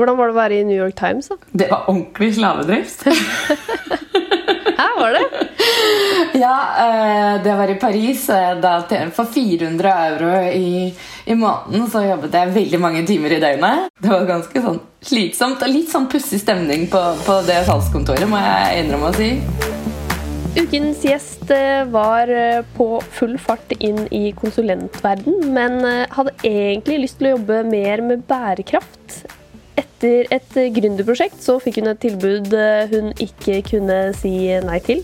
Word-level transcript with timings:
Hvordan 0.00 0.16
var 0.16 0.30
det 0.30 0.32
å 0.32 0.40
være 0.40 0.60
i 0.62 0.64
New 0.64 0.78
York 0.80 0.96
Times? 0.96 1.28
da? 1.28 1.36
Det 1.52 1.66
var 1.68 1.88
ordentlig 1.92 2.32
slavedrift. 2.38 3.04
Hæ, 4.80 4.86
var 4.96 5.12
det? 5.12 5.24
ja, 6.44 6.54
eh, 6.84 7.42
det 7.44 7.54
var 7.58 7.68
i 7.68 7.74
Paris. 7.74 8.28
eh, 8.32 8.54
Da, 8.60 8.78
for 9.12 9.24
400 9.24 9.90
euro 10.06 10.30
i, 10.48 10.94
i 11.26 11.34
måneden 11.36 11.90
så 11.92 12.04
jobbet 12.06 12.32
jeg 12.32 12.54
veldig 12.54 12.80
mange 12.80 13.02
timer 13.06 13.34
i 13.36 13.40
døgnet. 13.42 13.90
Det 14.00 14.08
var 14.12 14.24
ganske 14.28 14.62
sånn 14.64 14.78
slitsomt 15.04 15.60
og 15.64 15.72
litt 15.74 15.92
sånn 15.92 16.08
pussig 16.12 16.40
stemning 16.40 16.86
på, 16.92 17.02
på 17.26 17.40
det 17.48 17.60
salgskontoret, 17.68 18.24
må 18.28 18.40
jeg 18.40 18.86
innrømme 18.86 19.10
å 19.12 19.18
si. 19.18 19.30
Ukens 20.56 21.04
gjest 21.06 21.52
eh, 21.54 21.84
var 21.92 22.32
på 22.78 22.88
full 23.18 23.36
fart 23.38 23.76
inn 23.78 24.06
i 24.10 24.30
konsulentverden, 24.40 25.44
men 25.52 25.78
hadde 26.16 26.32
egentlig 26.40 27.02
lyst 27.04 27.20
til 27.20 27.30
å 27.30 27.36
jobbe 27.36 27.60
mer 27.68 28.02
med 28.06 28.24
bærekraft. 28.32 29.20
Etter 30.00 30.30
et 30.32 30.54
eh, 30.56 30.70
gründerprosjekt 30.72 31.42
så 31.44 31.58
fikk 31.60 31.76
hun 31.76 31.90
et 31.90 31.98
tilbud 32.00 32.54
eh, 32.56 32.88
hun 32.88 33.10
ikke 33.20 33.58
kunne 33.66 33.96
si 34.16 34.30
nei 34.64 34.78
til. 34.80 35.02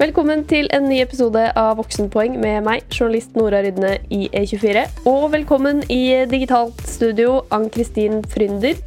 Velkommen 0.00 0.40
til 0.50 0.66
en 0.74 0.88
ny 0.90 0.96
episode 0.98 1.44
av 1.54 1.76
Voksenpoeng 1.78 2.34
med 2.42 2.64
meg, 2.66 2.82
journalist 2.90 3.36
Nora 3.38 3.60
Rydne 3.62 3.92
i 4.10 4.24
E24. 4.34 4.82
Og 5.06 5.28
velkommen 5.36 5.84
i 5.94 6.26
digitalt 6.26 6.80
studio, 6.90 7.44
Ann-Kristin 7.54 8.24
Frynder, 8.32 8.80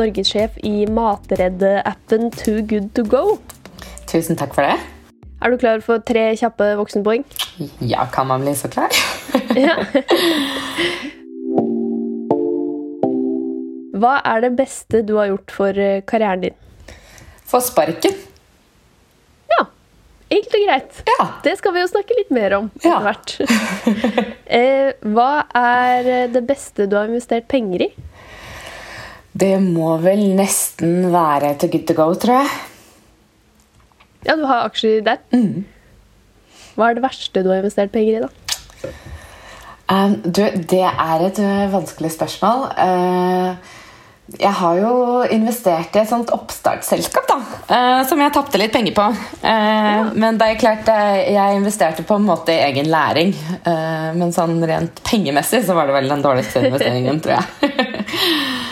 norgessjef 0.00 0.56
i 0.64 0.86
matredde-appen 0.88 2.32
Too 2.32 2.62
Good 2.64 2.94
To 2.96 3.04
Go. 3.04 3.36
Tusen 4.08 4.40
takk 4.40 4.56
for 4.56 4.64
det. 4.64 4.78
Er 5.44 5.52
du 5.52 5.60
klar 5.60 5.84
for 5.84 6.00
tre 6.08 6.30
kjappe 6.40 6.70
voksenpoeng? 6.80 7.28
Ja, 7.84 8.08
kan 8.08 8.32
man 8.32 8.48
bli 8.48 8.56
så 8.56 8.72
klar? 8.72 8.96
Ja. 9.60 9.76
Hva 13.94 14.16
er 14.26 14.40
det 14.42 14.52
beste 14.58 15.02
du 15.06 15.14
har 15.20 15.28
gjort 15.30 15.52
for 15.54 15.78
eh, 15.78 16.00
karrieren 16.08 16.40
din? 16.48 16.56
Få 17.46 17.60
sparken. 17.62 18.16
Ja, 19.52 19.66
enkelt 20.34 20.56
og 20.58 20.64
greit. 20.66 21.02
Ja. 21.12 21.26
Det 21.44 21.52
skal 21.60 21.74
vi 21.76 21.82
jo 21.84 21.90
snakke 21.92 22.16
litt 22.18 22.32
mer 22.34 22.56
om 22.58 22.70
etter 22.74 22.90
Ja. 22.90 23.00
hvert. 23.06 23.36
Eh, 24.54 24.90
Hva 25.14 25.46
er 25.56 26.06
eh, 26.12 26.26
det 26.30 26.42
beste 26.46 26.84
du 26.90 26.94
har 26.98 27.08
investert 27.08 27.46
penger 27.50 27.86
i? 27.86 27.88
Det 29.34 29.54
må 29.62 29.94
vel 30.02 30.20
nesten 30.38 31.08
være 31.10 31.54
til 31.58 31.72
good 31.72 31.86
to 31.88 31.96
go, 31.98 32.06
tror 32.14 32.42
jeg. 32.42 32.50
Ja, 34.28 34.36
du 34.38 34.44
har 34.46 34.68
aksjer 34.68 35.00
der. 35.06 35.18
Mm. 35.34 35.64
Hva 36.76 36.90
er 36.90 36.98
det 36.98 37.02
verste 37.06 37.42
du 37.42 37.48
har 37.50 37.62
investert 37.64 37.90
penger 37.94 38.18
i, 38.20 38.22
da? 38.26 38.92
Um, 39.90 40.14
du, 40.24 40.42
det 40.70 40.84
er 40.86 41.24
et 41.26 41.40
vanskelig 41.72 42.12
spørsmål. 42.14 42.68
Uh, 42.78 43.73
jeg 44.40 44.52
har 44.56 44.78
jo 44.80 44.92
investert 45.34 45.96
i 45.96 46.00
et 46.00 46.08
sånt 46.08 46.30
oppstartsselskap 46.32 47.26
da, 47.28 47.36
uh, 47.68 48.00
som 48.08 48.20
jeg 48.22 48.32
tapte 48.32 48.60
litt 48.60 48.72
penger 48.72 48.96
på. 48.96 49.08
Uh, 49.44 50.14
Men 50.16 50.40
det 50.40 50.48
er 50.48 50.60
klart, 50.60 50.88
uh, 50.88 51.18
jeg 51.20 51.58
investerte 51.58 52.06
på 52.08 52.16
en 52.16 52.24
måte 52.28 52.54
i 52.54 52.62
egen 52.70 52.88
læring. 52.92 53.34
Men 54.14 54.32
sånn 54.32 54.58
rent 54.64 55.00
pengemessig 55.04 55.64
så 55.66 55.76
var 55.76 55.88
det 55.88 55.96
vel 55.96 56.10
den 56.12 56.24
dårligste 56.24 56.64
investeringen, 56.64 57.20
tror 57.24 57.40
jeg. 57.40 57.74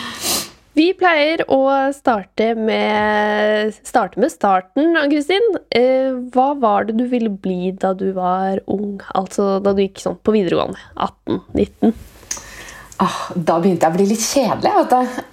Vi 0.73 0.87
pleier 0.97 1.43
å 1.53 1.59
starte 1.93 2.53
med, 2.57 3.75
starte 3.85 4.17
med 4.21 4.31
starten, 4.33 4.95
Ann-Kristin. 4.97 5.43
Eh, 5.69 6.15
hva 6.33 6.47
var 6.57 6.87
det 6.87 6.95
du 6.97 7.03
ville 7.11 7.29
bli 7.29 7.69
da 7.77 7.91
du 7.93 8.07
var 8.15 8.57
ung? 8.65 8.97
Altså 9.13 9.59
da 9.61 9.75
du 9.75 9.83
gikk 9.83 10.01
sånn 10.01 10.17
på 10.17 10.33
videregående? 10.33 10.81
18-19? 10.97 11.93
Da 13.35 13.57
begynte 13.59 13.87
jeg 13.87 13.93
å 13.93 13.95
bli 13.95 14.07
litt 14.09 14.23
kjedelig. 14.23 14.71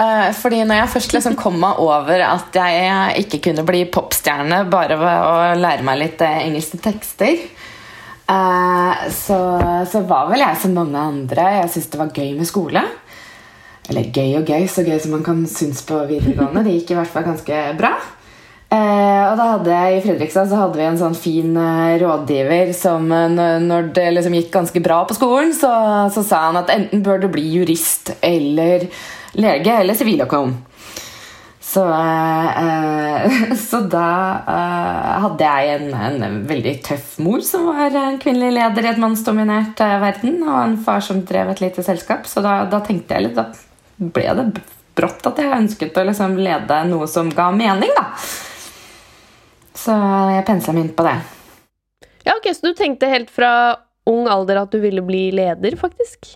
Eh, 0.00 0.28
fordi 0.36 0.60
når 0.64 0.82
jeg 0.82 0.92
først 0.94 1.16
liksom 1.16 1.38
kom 1.38 1.58
meg 1.62 1.80
over 1.82 2.22
at 2.26 2.56
jeg 2.56 3.24
ikke 3.24 3.42
kunne 3.48 3.66
bli 3.68 3.84
popstjerne 3.92 4.62
bare 4.72 4.98
ved 5.00 5.26
å 5.26 5.34
lære 5.60 5.86
meg 5.86 6.00
litt 6.02 6.24
eh, 6.26 6.42
engelske 6.46 6.80
tekster, 6.82 7.44
eh, 8.30 9.04
så, 9.16 9.40
så 9.90 10.04
var 10.08 10.30
vel 10.32 10.44
jeg 10.44 10.62
som 10.62 10.76
mange 10.76 11.06
andre. 11.12 11.48
Jeg 11.60 11.74
syntes 11.74 11.90
det 11.92 12.02
var 12.02 12.14
gøy 12.16 12.32
med 12.38 12.50
skole. 12.50 12.84
Eller 13.90 14.12
gøy 14.14 14.38
og 14.38 14.50
gøy, 14.50 14.68
så 14.70 14.86
gøy 14.86 14.98
som 15.02 15.16
man 15.16 15.26
kan 15.26 15.42
synes 15.50 15.82
på 15.86 15.98
videregående. 16.06 16.62
Det 16.66 16.78
gikk 16.78 16.94
i 16.94 17.00
hvert 17.00 17.10
fall 17.10 17.26
ganske 17.26 17.62
bra. 17.80 17.94
Eh, 18.70 19.22
og 19.26 19.34
da 19.34 19.46
hadde 19.56 19.70
jeg 19.74 19.96
I 19.96 20.02
Fredrikstad 20.04 20.46
så 20.50 20.58
hadde 20.60 20.78
vi 20.78 20.84
en 20.86 20.98
sånn 21.00 21.16
fin 21.18 21.56
eh, 21.58 21.96
rådgiver 21.98 22.68
som 22.78 23.08
eh, 23.10 23.28
når- 23.64 23.88
det 23.96 24.04
liksom 24.14 24.36
gikk 24.38 24.52
ganske 24.54 24.82
bra 24.84 25.00
på 25.08 25.16
skolen, 25.18 25.50
så, 25.56 25.70
så 26.14 26.22
sa 26.22 26.44
han 26.48 26.58
at 26.60 26.70
enten 26.70 27.02
bør 27.02 27.18
du 27.24 27.28
bli 27.34 27.42
jurist 27.50 28.12
eller 28.22 28.84
lege 29.34 29.74
eller 29.80 29.98
siviløkonom. 29.98 30.52
Så, 31.70 31.82
eh, 31.82 33.40
så 33.68 33.80
da 33.90 34.06
eh, 34.54 35.08
hadde 35.24 35.48
jeg 35.50 35.72
en, 35.80 36.20
en 36.22 36.38
veldig 36.46 36.74
tøff 36.86 37.16
mor 37.26 37.42
som 37.46 37.66
var 37.72 37.94
en 37.98 38.20
kvinnelig 38.22 38.52
leder 38.54 38.86
i 38.86 38.90
et 38.92 39.02
mannsdominert 39.02 39.82
eh, 39.82 39.96
verden, 40.02 40.38
og 40.46 40.60
en 40.62 40.76
far 40.86 41.02
som 41.06 41.24
drev 41.26 41.50
et 41.56 41.62
lite 41.66 41.82
selskap. 41.86 42.22
Så 42.30 42.42
da, 42.46 42.60
da 42.70 42.78
tenkte 42.86 43.18
jeg 43.18 43.26
litt 43.26 43.38
Da 43.38 43.48
ble 43.98 44.30
det 44.38 44.46
brått 44.98 45.26
at 45.26 45.38
jeg 45.42 45.58
ønsket 45.58 45.98
å 46.00 46.06
liksom 46.06 46.38
lede 46.38 46.78
noe 46.90 47.06
som 47.10 47.30
ga 47.34 47.50
mening, 47.54 47.90
da. 47.98 48.06
Så 49.80 49.94
jeg 50.34 50.46
pensa 50.48 50.74
meg 50.76 50.86
inn 50.86 50.96
på 50.96 51.06
det. 51.06 51.16
Ja, 52.26 52.36
ok, 52.36 52.50
Så 52.54 52.68
du 52.68 52.74
tenkte 52.76 53.08
helt 53.08 53.30
fra 53.32 53.52
ung 54.08 54.28
alder 54.28 54.62
at 54.62 54.72
du 54.72 54.80
ville 54.82 55.02
bli 55.04 55.28
leder, 55.34 55.76
faktisk? 55.80 56.34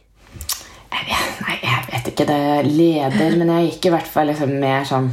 Jeg 0.95 1.07
vet, 1.09 1.41
nei, 1.43 1.57
jeg 1.65 1.87
vet 1.91 2.09
ikke 2.13 2.27
det 2.29 2.43
leder, 2.69 3.37
men 3.41 3.51
jeg 3.57 3.73
gikk 3.73 3.89
i 3.89 3.95
hvert 3.97 4.09
fall 4.09 4.31
liksom 4.31 4.53
mer 4.63 4.87
sånn 4.89 5.11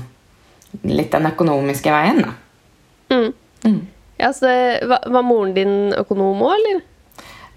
litt 0.88 1.12
den 1.12 1.28
økonomiske 1.28 1.91
veien, 1.91 2.22
da. 2.24 2.36
Mm. 3.12 3.34
Mm. 3.66 3.81
Ja, 4.22 4.30
så 4.34 4.52
var, 4.88 5.09
var 5.12 5.25
moren 5.25 5.56
din 5.58 5.74
økonom 5.97 6.44
òg, 6.46 6.53
eller? 6.59 6.84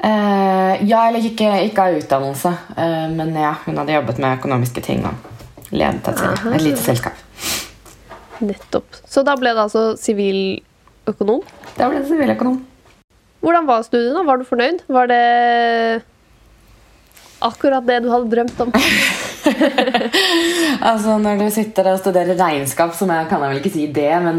Uh, 0.04 0.72
ja, 0.88 1.04
eller 1.06 1.22
ikke, 1.24 1.52
ikke 1.68 1.84
av 1.84 2.00
utdannelse, 2.00 2.56
Uh, 2.74 3.06
men 3.14 3.36
ja, 3.38 3.54
hun 3.68 3.78
hadde 3.78 3.94
jobbet 3.94 4.18
med 4.24 4.40
økonomiske 4.40 4.82
ting 4.84 5.04
og 5.06 5.70
ledet 5.70 6.10
et, 6.10 6.24
et 6.50 6.64
lite 6.64 6.82
selskap. 6.82 7.23
Nettopp. 8.42 8.98
Så 9.06 9.22
da 9.26 9.36
ble 9.38 9.54
det 9.54 9.62
altså 9.62 9.92
siviløkonom. 10.00 11.44
Da 11.78 11.90
ble 11.90 12.02
det 12.02 12.10
siviløkonom. 12.10 12.58
Hvordan 13.44 13.66
var 13.68 13.84
studiene? 13.84 14.24
Var 14.24 14.40
du 14.40 14.48
fornøyd? 14.48 14.84
Var 14.88 15.10
det 15.10 15.24
akkurat 17.44 17.84
det 17.86 18.00
du 18.04 18.10
hadde 18.12 18.30
drømt 18.32 18.64
om? 18.64 18.72
Altså, 19.44 21.18
når 21.20 21.42
du 21.42 21.50
sitter 21.52 21.90
og 21.90 21.98
studerer 22.00 22.38
regnskap, 22.38 22.94
så 22.96 23.04
kan 23.04 23.42
jeg 23.42 23.50
vel 23.50 23.58
ikke 23.60 23.72
si 23.74 23.82
det, 23.92 24.12
men 24.24 24.38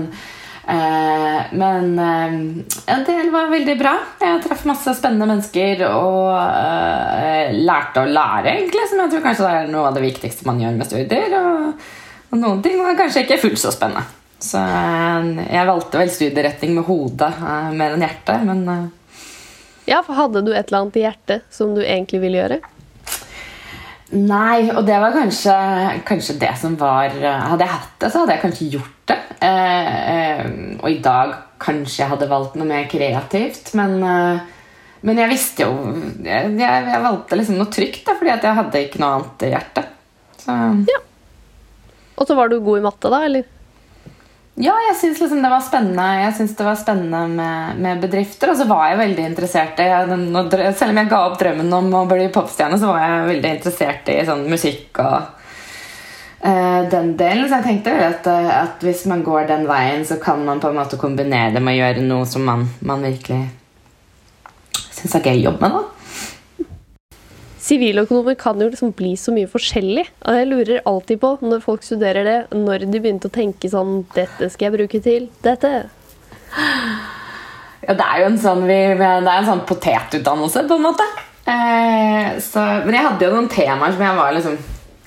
eh, 0.65 1.53
Men 1.53 1.99
eh, 2.01 2.33
en 2.95 3.03
del 3.05 3.29
var 3.33 3.51
veldig 3.53 3.75
bra. 3.77 3.93
Jeg 4.21 4.41
traff 4.41 4.65
masse 4.65 4.95
spennende 4.97 5.27
mennesker 5.29 5.85
og 5.91 6.31
eh, 6.41 7.53
lærte 7.69 8.01
å 8.01 8.09
lære, 8.09 8.55
egentlig, 8.55 8.87
som 8.89 9.03
jeg 9.03 9.13
tror 9.13 9.25
kanskje 9.27 9.51
er 9.51 9.69
noe 9.69 9.91
av 9.91 9.99
det 9.99 10.07
viktigste 10.07 10.49
man 10.49 10.63
gjør 10.63 10.79
med 10.79 10.89
studier. 10.89 11.37
Og, 11.37 11.93
og 12.35 12.41
noen 12.41 12.61
ting 12.63 12.77
var 12.81 12.97
kanskje 12.99 13.23
ikke 13.23 13.39
fullt 13.45 13.61
så 13.61 13.71
spennende. 13.73 14.03
Så 14.43 14.59
eh, 14.59 15.27
jeg 15.55 15.67
valgte 15.69 15.99
vel 16.01 16.11
studieretning 16.11 16.75
med 16.75 16.87
hodet 16.89 17.31
eh, 17.31 17.69
mer 17.73 17.95
enn 17.95 18.03
hjertet, 18.03 18.45
men 18.45 18.63
eh, 18.69 18.85
Ja, 19.87 20.01
for 20.03 20.17
hadde 20.17 20.43
du 20.43 20.51
et 20.51 20.67
eller 20.67 20.83
annet 20.83 20.99
i 20.99 21.05
hjertet 21.05 21.45
som 21.53 21.71
du 21.77 21.81
egentlig 21.81 22.19
ville 22.25 22.41
gjøre? 22.41 22.59
Nei, 24.15 24.67
og 24.69 24.83
det 24.85 24.97
var 25.01 25.15
kanskje, 25.15 25.55
kanskje 26.05 26.35
det 26.39 26.51
som 26.61 26.75
var 26.77 27.09
Hadde 27.15 27.65
jeg 27.65 27.71
hatt 27.71 27.95
det, 28.03 28.11
så 28.11 28.21
hadde 28.21 28.35
jeg 28.35 28.43
kanskje 28.43 28.67
gjort 28.75 28.91
det. 29.09 29.17
Eh, 29.39 29.95
eh, 30.11 30.43
og 30.81 30.89
i 30.91 30.99
dag 31.03 31.33
kanskje 31.61 32.03
jeg 32.03 32.11
hadde 32.11 32.29
valgt 32.29 32.59
noe 32.59 32.69
mer 32.69 32.85
kreativt, 32.91 33.73
men, 33.79 33.97
eh, 34.03 34.43
men 35.05 35.19
jeg 35.21 35.31
visste 35.31 35.65
jo 35.65 35.73
Jeg, 36.23 36.53
jeg, 36.59 37.01
valgte 37.03 37.39
liksom 37.39 37.59
noe 37.59 37.71
trygt, 37.73 38.03
da, 38.05 38.15
fordi 38.19 38.35
jeg 38.35 38.59
hadde 38.59 38.85
ikke 38.85 39.01
noe 39.01 39.17
annet 39.17 39.47
i 39.47 39.51
hjertet. 39.55 39.91
Så 40.43 40.55
Og 42.15 42.27
så 42.27 42.37
var 42.37 42.49
du 42.49 42.59
god 42.63 42.79
i 42.79 42.85
matte, 42.85 43.11
da? 43.11 43.23
eller? 43.27 43.45
ja, 44.55 44.71
jeg 44.87 44.95
syns 44.95 45.17
liksom 45.19 45.41
det 45.43 45.49
var 45.51 45.63
spennende 45.63 46.03
Jeg 46.21 46.35
synes 46.37 46.53
det 46.55 46.65
var 46.65 46.77
spennende 46.79 47.21
med, 47.27 47.79
med 47.83 48.03
bedrifter. 48.03 48.51
Og 48.51 48.57
så 48.57 48.67
var 48.69 48.89
jeg 48.89 49.01
veldig 49.01 49.25
interessert 49.31 49.81
i 49.83 49.87
jeg, 49.89 50.19
Selv 50.79 50.93
om 50.93 50.99
jeg 51.01 51.11
ga 51.11 51.23
opp 51.27 51.39
drømmen 51.41 51.73
om 51.79 51.89
å 51.99 52.05
bli 52.09 52.29
popstjerne, 52.33 52.79
så 52.79 52.93
var 52.93 53.03
jeg 53.03 53.31
veldig 53.33 53.51
interessert 53.57 54.13
i 54.13 54.21
sånn 54.27 54.45
musikk 54.51 55.01
og 55.03 55.17
uh, 56.45 56.81
den 56.91 57.11
delen. 57.19 57.49
Så 57.49 57.59
jeg 57.59 57.67
tenkte 57.67 57.97
at, 58.07 58.31
eh, 58.31 58.53
at 58.61 58.85
hvis 58.85 59.03
man 59.11 59.25
går 59.27 59.49
den 59.51 59.67
veien, 59.67 60.07
så 60.07 60.21
kan 60.23 60.45
man 60.47 60.63
på 60.63 60.71
en 60.71 60.79
måte 60.79 60.99
kombinere 61.01 61.57
det 61.57 61.63
med 61.63 61.75
å 61.75 61.81
gjøre 61.81 62.07
noe 62.07 62.29
som 62.29 62.47
man, 62.47 62.69
man 62.79 63.03
virkelig 63.03 63.43
syns 64.95 65.19
er 65.19 65.27
gøy 65.27 65.41
å 65.41 65.47
jobbe 65.49 65.67
med. 65.67 65.75
da 65.81 65.94
Siviløkonomer 67.65 68.37
kan 68.37 68.59
jo 68.61 68.69
liksom 68.69 68.93
bli 68.97 69.15
så 69.17 69.33
mye 69.33 69.49
forskjellig. 69.49 70.05
Og 70.27 70.37
jeg 70.37 70.49
lurer 70.51 70.83
alltid 70.85 71.21
på, 71.23 71.31
når 71.41 71.63
folk 71.65 71.85
studerer 71.85 72.27
det, 72.27 72.39
når 72.53 72.85
de 72.85 73.01
begynte 73.01 73.31
å 73.31 73.33
tenke 73.33 73.71
sånn 73.71 74.03
Dette 74.13 74.51
skal 74.53 74.69
jeg 74.69 74.75
bruke 74.77 75.01
til 75.01 75.29
dette. 75.45 75.71
Ja, 77.85 77.93
det 77.93 78.05
er 78.05 78.21
jo 78.21 78.29
en 78.31 78.41
sånn, 78.41 78.63
vi, 78.69 78.79
det 78.97 79.07
er 79.07 79.39
en 79.39 79.49
sånn 79.49 79.65
potetutdannelse, 79.69 80.65
på 80.69 80.77
en 80.77 80.85
måte. 80.85 81.05
Eh, 81.45 82.37
så, 82.41 82.63
men 82.85 82.97
jeg 82.97 83.05
hadde 83.05 83.27
jo 83.27 83.35
noen 83.35 83.51
temaer 83.51 83.93
som 83.93 84.01
jeg 84.01 84.17
var 84.17 84.33
liksom 84.33 84.55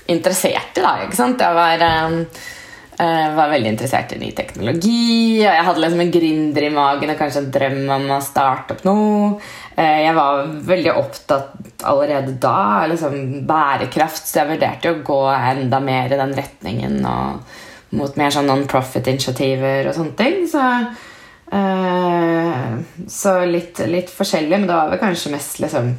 interessert 0.09 0.79
i. 0.79 0.85
da, 0.85 0.93
ikke 1.05 1.19
sant? 1.19 1.43
Jeg 1.43 1.57
var, 1.57 1.83
eh, 1.83 3.29
var 3.35 3.51
veldig 3.55 3.73
interessert 3.75 4.15
i 4.15 4.21
ny 4.23 4.31
teknologi, 4.37 5.41
og 5.43 5.51
jeg 5.51 5.67
hadde 5.71 5.83
liksom 5.85 6.05
en 6.05 6.15
gründer 6.15 6.69
i 6.69 6.75
magen 6.75 7.15
og 7.15 7.19
kanskje 7.19 7.43
en 7.45 7.51
drøm 7.59 7.83
om 7.99 8.07
å 8.15 8.21
starte 8.25 8.77
opp 8.77 8.87
noe. 8.87 9.33
Uh, 9.79 9.99
jeg 10.03 10.15
var 10.17 10.49
veldig 10.67 10.93
opptatt 10.99 11.85
allerede 11.87 12.35
da 12.43 12.57
av 12.81 12.89
liksom, 12.91 13.15
bærekraft, 13.47 14.27
så 14.27 14.41
jeg 14.41 14.51
vurderte 14.53 14.91
å 14.91 15.03
gå 15.07 15.21
enda 15.37 15.79
mer 15.85 16.11
i 16.11 16.19
den 16.19 16.35
retningen 16.35 16.99
og 17.07 17.95
mot 17.99 18.19
mer 18.21 18.35
sånn 18.35 18.51
non-profit-initiativer 18.51 19.89
og 19.89 19.95
sånne 19.97 20.17
ting. 20.19 20.43
Så, 20.51 20.65
uh, 21.55 23.07
så 23.09 23.39
litt, 23.47 23.79
litt, 23.87 24.11
forskjellig, 24.13 24.57
men 24.57 24.69
det 24.69 24.75
var 24.75 24.91
vel 24.93 25.03
kanskje 25.05 25.33
mest 25.37 25.63
liksom 25.63 25.95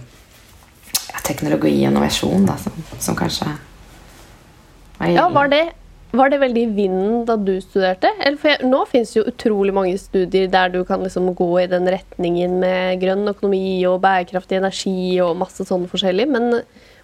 teknologi 1.25 1.73
og 1.83 1.91
innovasjon 1.91 2.45
da, 2.49 2.55
som, 2.59 2.85
som 2.99 3.17
kanskje 3.17 3.47
var 3.47 5.11
Ja, 5.13 5.29
var 5.31 5.47
det, 5.51 5.63
var 6.11 6.31
det 6.31 6.39
veldig 6.41 6.61
i 6.65 6.71
vinden 6.73 7.25
da 7.27 7.35
du 7.37 7.53
studerte? 7.61 8.09
Jeg, 8.17 8.57
nå 8.65 8.81
fins 8.89 9.11
jo 9.13 9.25
utrolig 9.29 9.73
mange 9.75 9.97
studier 10.01 10.49
der 10.49 10.71
du 10.73 10.81
kan 10.87 11.03
liksom 11.05 11.31
gå 11.37 11.49
i 11.61 11.67
den 11.69 11.85
retningen 11.91 12.57
med 12.63 13.01
grønn 13.03 13.29
økonomi 13.29 13.85
og 13.89 14.01
bærekraftig 14.05 14.57
energi 14.57 15.19
og 15.21 15.37
masse 15.37 15.67
sånne 15.67 15.89
forskjellig. 15.91 16.25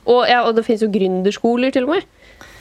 Og, 0.05 0.25
ja, 0.29 0.41
og 0.41 0.55
det 0.57 0.65
fins 0.65 0.81
jo 0.81 0.91
gründerskoler 0.93 1.73
til 1.73 1.85
og 1.85 1.95
med. 1.95 2.11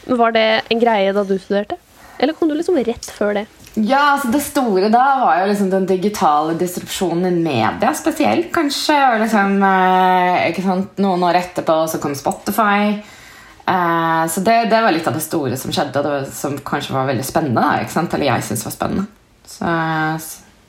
Var 0.04 0.36
det 0.36 0.48
en 0.68 0.80
greie 0.82 1.16
da 1.16 1.24
du 1.24 1.36
studerte? 1.38 1.80
Eller 2.20 2.36
kom 2.36 2.50
du 2.50 2.54
liksom 2.56 2.76
rett 2.76 3.08
før 3.16 3.38
det? 3.40 3.46
Ja, 3.74 4.14
altså 4.14 4.30
Det 4.30 4.42
store 4.44 4.88
da 4.92 5.02
var 5.24 5.40
jo 5.40 5.48
liksom 5.50 5.70
den 5.72 5.86
digitale 5.88 6.54
distrupsjonen 6.58 7.26
i 7.26 7.40
media 7.42 7.90
spesielt, 7.96 8.52
kanskje. 8.54 8.94
Og 9.14 9.24
liksom, 9.24 9.56
eh, 9.66 10.50
ikke 10.52 10.62
sant, 10.62 11.00
Noen 11.02 11.24
år 11.26 11.40
etterpå 11.40 11.80
så 11.90 11.98
kom 12.02 12.14
Spotify. 12.14 13.00
Eh, 13.66 14.26
så 14.28 14.40
det, 14.40 14.56
det, 14.64 14.80
var 14.80 14.92
litt 14.92 15.06
av 15.08 15.16
det 15.16 15.24
store 15.24 15.56
som 15.56 15.72
skjedde, 15.72 16.00
og 16.00 16.06
det, 16.06 16.32
som 16.36 16.56
kanskje 16.58 16.96
var 16.96 17.08
veldig 17.08 17.26
spennende. 17.26 17.66
Eller 17.84 18.26
jeg 18.28 18.46
syntes 18.48 18.66
var 18.68 18.76
spennende. 18.76 19.06
Så, 19.48 19.76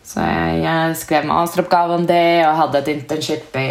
så 0.05 0.27
jeg, 0.27 0.59
jeg 0.63 0.99
skrev 1.01 1.27
masteroppgave 1.29 1.99
om 1.99 2.07
det 2.07 2.45
og 2.45 2.59
hadde 2.63 2.83
et 2.83 2.93
internship 2.95 3.55
i, 3.59 3.69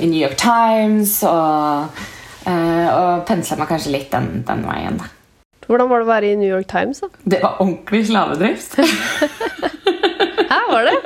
i 0.00 0.08
New 0.08 0.20
York 0.20 0.38
Times. 0.40 1.18
Og, 1.28 2.00
eh, 2.46 2.88
og 2.88 3.26
pensla 3.28 3.60
meg 3.60 3.70
kanskje 3.74 3.94
litt 3.98 4.10
den, 4.14 4.40
den 4.48 4.64
veien. 4.68 5.00
da. 5.02 5.12
Hvordan 5.66 5.88
var 5.90 5.98
det 5.98 6.06
å 6.06 6.10
være 6.12 6.28
i 6.30 6.36
New 6.38 6.48
York 6.48 6.68
Times? 6.70 7.02
da? 7.02 7.10
Det 7.24 7.42
var 7.42 7.60
ordentlig 7.60 8.06
slavedrift. 8.06 8.78
Var 10.76 10.82
det? 10.84 10.96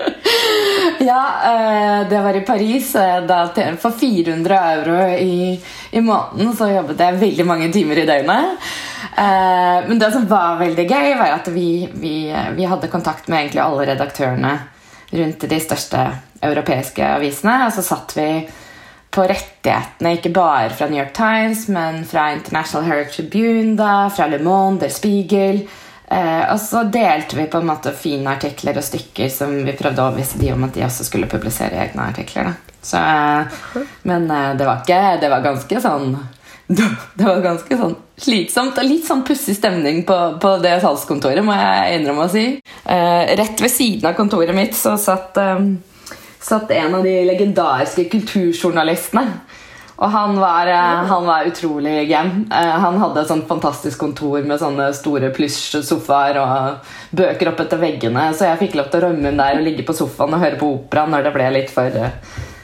Ja, 1.05 1.27
eh, 1.45 2.09
det 2.09 2.21
var 2.21 2.37
i 2.37 2.41
Paris. 2.41 2.95
Eh, 2.95 3.75
for 3.79 3.91
400 3.91 4.59
euro 4.59 5.09
i, 5.09 5.61
i 5.91 6.01
måneden 6.01 6.57
så 6.57 6.67
jobbet 6.73 6.99
jeg 7.01 7.21
veldig 7.21 7.47
mange 7.47 7.69
timer 7.73 8.01
i 8.03 8.07
døgnet. 8.09 8.65
Eh, 9.15 9.77
men 9.87 10.01
det 10.01 10.09
som 10.11 10.27
var 10.27 10.59
veldig 10.59 10.87
gøy, 10.91 11.13
var 11.21 11.37
at 11.37 11.53
vi, 11.55 11.87
vi, 12.03 12.15
vi 12.57 12.67
hadde 12.67 12.91
kontakt 12.91 13.31
med 13.31 13.45
egentlig 13.45 13.63
alle 13.63 13.87
redaktørene 13.93 14.57
rundt 15.21 15.47
de 15.53 15.61
største 15.63 16.03
europeiske 16.43 17.07
avisene. 17.21 17.61
Og 17.69 17.77
så 17.77 17.85
satt 17.87 18.17
vi 18.19 18.27
på 19.15 19.29
rettighetene, 19.31 20.17
ikke 20.19 20.35
bare 20.35 20.75
fra 20.75 20.91
New 20.91 20.99
York 20.99 21.15
Times, 21.15 21.69
men 21.71 22.03
fra 22.11 22.33
International 22.35 22.91
Herald 22.91 23.15
Tribune, 23.15 23.77
da, 23.79 24.09
fra 24.11 24.27
Le 24.27 24.43
Monde, 24.43 24.83
Der 24.83 24.99
Spiegel. 24.99 25.63
Eh, 26.11 26.43
og 26.53 26.59
så 26.61 26.83
delte 26.91 27.39
vi 27.39 27.47
på 27.51 27.61
en 27.61 27.69
måte 27.71 27.93
fine 27.95 28.33
artikler 28.35 28.81
og 28.81 28.87
stykker 28.87 29.31
som 29.31 29.53
vi 29.67 29.77
prøvde 29.79 30.03
å 30.03 30.09
overbevise 30.11 30.41
de 30.41 30.51
om 30.55 30.67
at 30.67 30.75
de 30.75 30.83
også 30.87 31.07
skulle 31.07 31.31
publisere 31.31 31.79
egne 31.85 32.09
artikler. 32.11 32.53
Så, 32.83 32.99
eh, 32.99 33.87
men 34.09 34.31
eh, 34.31 34.53
det 34.57 34.65
var 34.65 34.81
ikke 34.81 35.19
Det 35.21 35.29
var 35.29 35.43
ganske 35.45 35.81
sånn 35.85 36.15
det 37.19 37.25
var 37.27 37.41
ganske 37.43 37.77
sånn 37.77 37.97
slitsomt 38.21 38.77
og 38.79 38.87
litt 38.87 39.07
sånn 39.07 39.25
pussig 39.27 39.57
stemning 39.59 40.05
på, 40.07 40.17
på, 40.39 40.53
det 40.63 40.77
salgskontoret, 40.85 41.43
må 41.43 41.57
jeg 41.59 41.97
innrømme 41.99 42.27
å 42.29 42.31
si. 42.31 42.45
Eh, 42.85 43.23
rett 43.41 43.63
ved 43.63 43.73
siden 43.75 44.07
av 44.07 44.15
kontoret 44.15 44.55
mitt 44.55 44.77
så 44.79 44.95
satt 45.01 45.41
eh, 45.43 45.65
satt 46.41 46.71
en 46.71 46.95
av 46.95 47.03
de 47.05 47.17
legendariske 47.27 48.07
kulturjournalistene. 48.13 49.27
Og 50.01 50.09
han 50.09 50.39
var, 50.41 50.67
eh, 50.67 51.05
han 51.11 51.27
var 51.27 51.45
utrolig 51.45 52.09
game. 52.09 52.47
Eh, 52.51 52.77
han 52.85 52.99
hadde 52.99 53.21
et 53.21 53.29
sånt 53.29 53.49
fantastisk 53.49 54.01
kontor 54.01 54.41
med 54.49 54.61
sånne 54.61 54.87
store 54.97 55.29
plysjsofaer 55.37 56.39
og 56.41 56.87
bøker 57.17 57.51
opp 57.51 57.61
etter 57.67 57.83
veggene, 57.83 58.31
så 58.33 58.49
jeg 58.49 58.63
fikk 58.63 58.79
lov 58.79 58.89
til 58.89 59.03
å 59.03 59.11
rømme 59.11 59.29
inn 59.29 59.43
der 59.43 59.61
og 59.61 59.67
ligge 59.67 59.85
på 59.85 59.97
sofaen 59.99 60.39
og 60.39 60.41
høre 60.41 60.61
på 60.61 60.71
opera 60.79 61.05
når 61.05 61.29
det 61.29 61.35
ble 61.35 61.51
litt 61.59 61.75
for, 61.75 61.93
eh, 61.93 62.17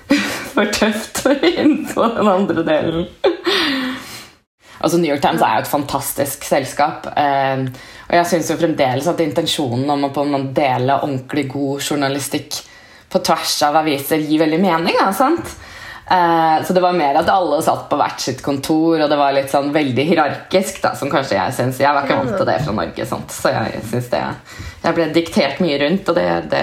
for 0.55 0.73
tøft 0.79 1.27
inn 1.37 1.83
på 1.91 2.09
den 2.17 2.33
andre 2.33 2.65
delen. 2.71 3.05
Altså 4.77 4.97
New 5.01 5.11
York 5.11 5.25
Times 5.25 5.45
er 5.45 5.59
jo 5.59 5.67
et 5.67 5.75
fantastisk 5.75 6.45
selskap. 6.45 7.07
og 7.09 8.13
jeg 8.13 8.27
syns 8.29 8.51
fremdeles 8.61 9.09
at 9.09 9.21
intensjonen 9.25 9.89
om 9.91 10.05
å 10.05 10.13
på 10.15 10.23
en 10.23 10.51
dele 10.55 11.01
ordentlig 11.01 11.49
god 11.51 11.81
journalistikk 11.81 12.61
på 13.11 13.23
tvers 13.25 13.57
av 13.67 13.81
aviser 13.81 14.21
gir 14.21 14.45
veldig 14.45 14.61
mening. 14.61 14.99
Da, 15.01 15.09
sant? 15.17 15.57
Uh, 16.07 16.63
så 16.63 16.75
det 16.77 16.83
var 16.85 16.95
mer 16.95 17.17
at 17.19 17.31
alle 17.33 17.59
satt 17.67 17.89
på 17.91 17.99
hvert 17.99 18.21
sitt 18.23 18.43
kontor, 18.45 19.01
og 19.01 19.09
det 19.11 19.19
var 19.19 19.35
litt 19.35 19.51
sånn 19.51 19.73
veldig 19.75 20.05
hierarkisk. 20.07 20.79
Da, 20.85 20.95
som 20.99 21.11
kanskje 21.11 21.39
Jeg 21.39 21.57
synes, 21.57 21.81
jeg 21.83 21.95
var 21.95 22.07
ikke 22.07 22.21
vant 22.21 22.37
til 22.37 22.47
det 22.47 22.59
fra 22.63 22.75
Norge, 22.77 23.07
sant? 23.11 23.35
så 23.35 23.55
jeg 23.55 23.81
synes 23.91 24.11
det 24.13 24.23
Jeg 24.85 24.99
ble 24.99 25.09
diktert 25.17 25.63
mye 25.65 25.81
rundt, 25.83 26.13
og 26.13 26.21
det, 26.21 26.29
det 26.53 26.63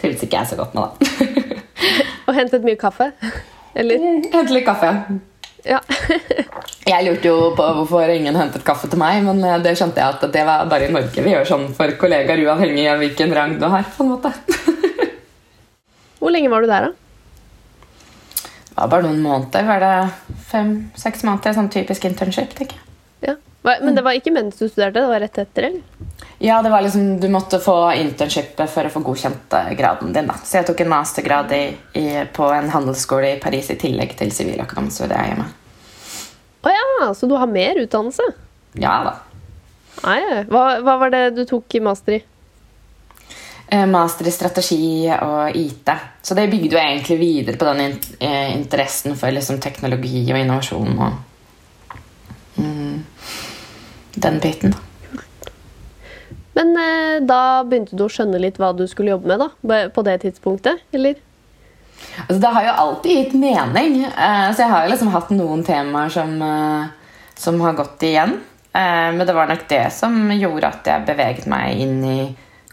trives 0.00 0.26
ikke 0.26 0.40
jeg 0.42 0.52
så 0.52 0.58
godt 0.58 0.74
med. 0.74 0.82
da 0.82 1.62
Og 2.26 2.34
hentet 2.34 2.66
mye 2.66 2.80
kaffe? 2.80 3.12
Eller? 3.78 4.02
Hentet 4.32 4.52
litt 4.54 4.66
kaffe, 4.66 4.90
ja. 5.64 5.78
jeg 6.92 7.06
lurte 7.06 7.30
jo 7.30 7.36
på 7.56 7.68
hvorfor 7.78 8.10
ingen 8.12 8.36
hentet 8.36 8.64
kaffe 8.66 8.90
til 8.92 9.00
meg, 9.00 9.22
men 9.24 9.40
eh, 9.46 9.60
det 9.64 9.72
skjønte 9.78 10.02
jeg 10.02 10.16
at 10.18 10.26
det 10.34 10.42
var 10.44 10.66
bare 10.68 10.90
i 10.90 10.92
Norge 10.92 11.24
vi 11.24 11.32
gjør 11.32 11.48
sånn 11.48 11.70
for 11.76 11.94
kollegaer 12.00 12.42
uavhengig 12.44 12.84
av 12.92 13.00
hvilken 13.00 13.32
rang 13.36 13.56
du 13.60 13.64
har. 13.72 13.86
på 13.96 14.04
en 14.04 14.12
måte 14.12 14.34
Hvor 16.20 16.32
lenge 16.32 16.52
var 16.52 16.64
du 16.64 16.68
der, 16.68 16.90
da? 16.90 17.03
Det 18.74 18.80
var 18.80 18.90
bare 18.90 19.06
noen 19.06 19.22
måneder. 19.22 19.66
Var 19.68 19.82
det 19.84 19.92
Fem-seks 20.50 21.22
måneder. 21.22 21.54
Sånn 21.54 21.70
typisk 21.70 22.04
internship. 22.08 22.54
tenker 22.58 22.74
jeg. 22.74 22.90
Ja. 23.30 23.36
Men 23.62 23.94
det 23.94 24.02
var 24.04 24.18
ikke 24.18 24.32
mens 24.34 24.58
du 24.58 24.66
studerte? 24.68 25.00
Det 25.00 25.08
var 25.08 25.22
rett 25.22 25.38
etter? 25.38 25.68
eller? 25.70 25.82
Ja, 26.42 26.58
det 26.62 26.70
var 26.70 26.82
liksom, 26.82 27.20
du 27.20 27.28
måtte 27.32 27.60
få 27.62 27.92
internshipet 27.96 28.70
for 28.70 28.84
å 28.84 28.90
få 28.92 29.00
godkjent 29.06 29.54
eh, 29.56 29.70
graden 29.78 30.12
din. 30.12 30.26
da. 30.26 30.34
Så 30.44 30.58
jeg 30.58 30.66
tok 30.68 30.82
en 30.82 30.90
mastergrad 30.90 31.54
i, 31.54 31.62
i, 31.96 32.06
på 32.34 32.50
en 32.52 32.68
handelsskole 32.74 33.36
i 33.36 33.40
Paris 33.40 33.70
i 33.70 33.78
tillegg 33.80 34.16
til 34.18 34.34
siviløkonom. 34.34 34.90
Så 34.90 35.06
det 35.08 35.16
er 35.16 35.30
hjemme. 35.30 35.46
Å 36.64 36.74
ja, 36.74 37.08
så 37.14 37.30
du 37.30 37.38
har 37.38 37.48
mer 37.48 37.78
utdannelse? 37.80 38.26
Ja 38.80 38.98
da. 39.06 39.16
Nei, 40.02 40.20
hva, 40.50 40.64
hva 40.82 40.98
var 41.00 41.14
det 41.14 41.24
du 41.38 41.44
tok 41.48 41.78
i 41.78 41.82
master 41.84 42.18
i? 42.18 42.22
Eh, 43.66 43.86
master 43.86 44.28
i 44.28 44.32
strategi 44.34 45.08
og 45.08 45.56
IT. 45.56 45.90
Så 46.22 46.36
det 46.36 46.50
bygde 46.52 46.76
jo 46.76 46.80
egentlig 46.80 47.18
videre 47.18 47.56
på 47.56 47.68
den 47.70 47.98
eh, 48.20 48.52
interessen 48.52 49.16
for 49.16 49.32
liksom 49.32 49.60
teknologi 49.64 50.26
og 50.28 50.38
innovasjon 50.38 50.98
og 51.00 51.12
mm, 52.60 53.04
den 54.14 54.40
biten. 54.42 54.74
Men 56.54 56.74
eh, 56.76 57.22
da 57.24 57.64
begynte 57.64 57.96
du 57.96 58.04
å 58.04 58.10
skjønne 58.12 58.40
litt 58.42 58.60
hva 58.60 58.74
du 58.76 58.84
skulle 58.90 59.14
jobbe 59.14 59.32
med 59.32 59.40
da, 59.42 59.86
på 59.94 60.04
det 60.06 60.18
tidspunktet? 60.26 60.84
eller? 60.92 61.16
Altså, 62.26 62.40
det 62.42 62.52
har 62.56 62.66
jo 62.66 62.74
alltid 62.84 63.16
gitt 63.16 63.38
mening. 63.38 64.02
Eh, 64.04 64.48
så 64.52 64.66
jeg 64.66 64.70
har 64.70 64.84
jo 64.84 64.92
liksom 64.92 65.12
hatt 65.14 65.32
noen 65.34 65.64
temaer 65.66 66.12
som, 66.12 66.36
eh, 66.42 67.16
som 67.34 67.60
har 67.64 67.80
gått 67.80 68.04
igjen. 68.06 68.36
Eh, 68.74 69.08
men 69.16 69.24
det 69.24 69.34
var 69.34 69.48
nok 69.48 69.64
det 69.72 69.86
som 69.96 70.28
gjorde 70.36 70.68
at 70.68 70.92
jeg 70.92 71.08
beveget 71.08 71.48
meg 71.50 71.80
inn 71.80 72.04
i 72.04 72.18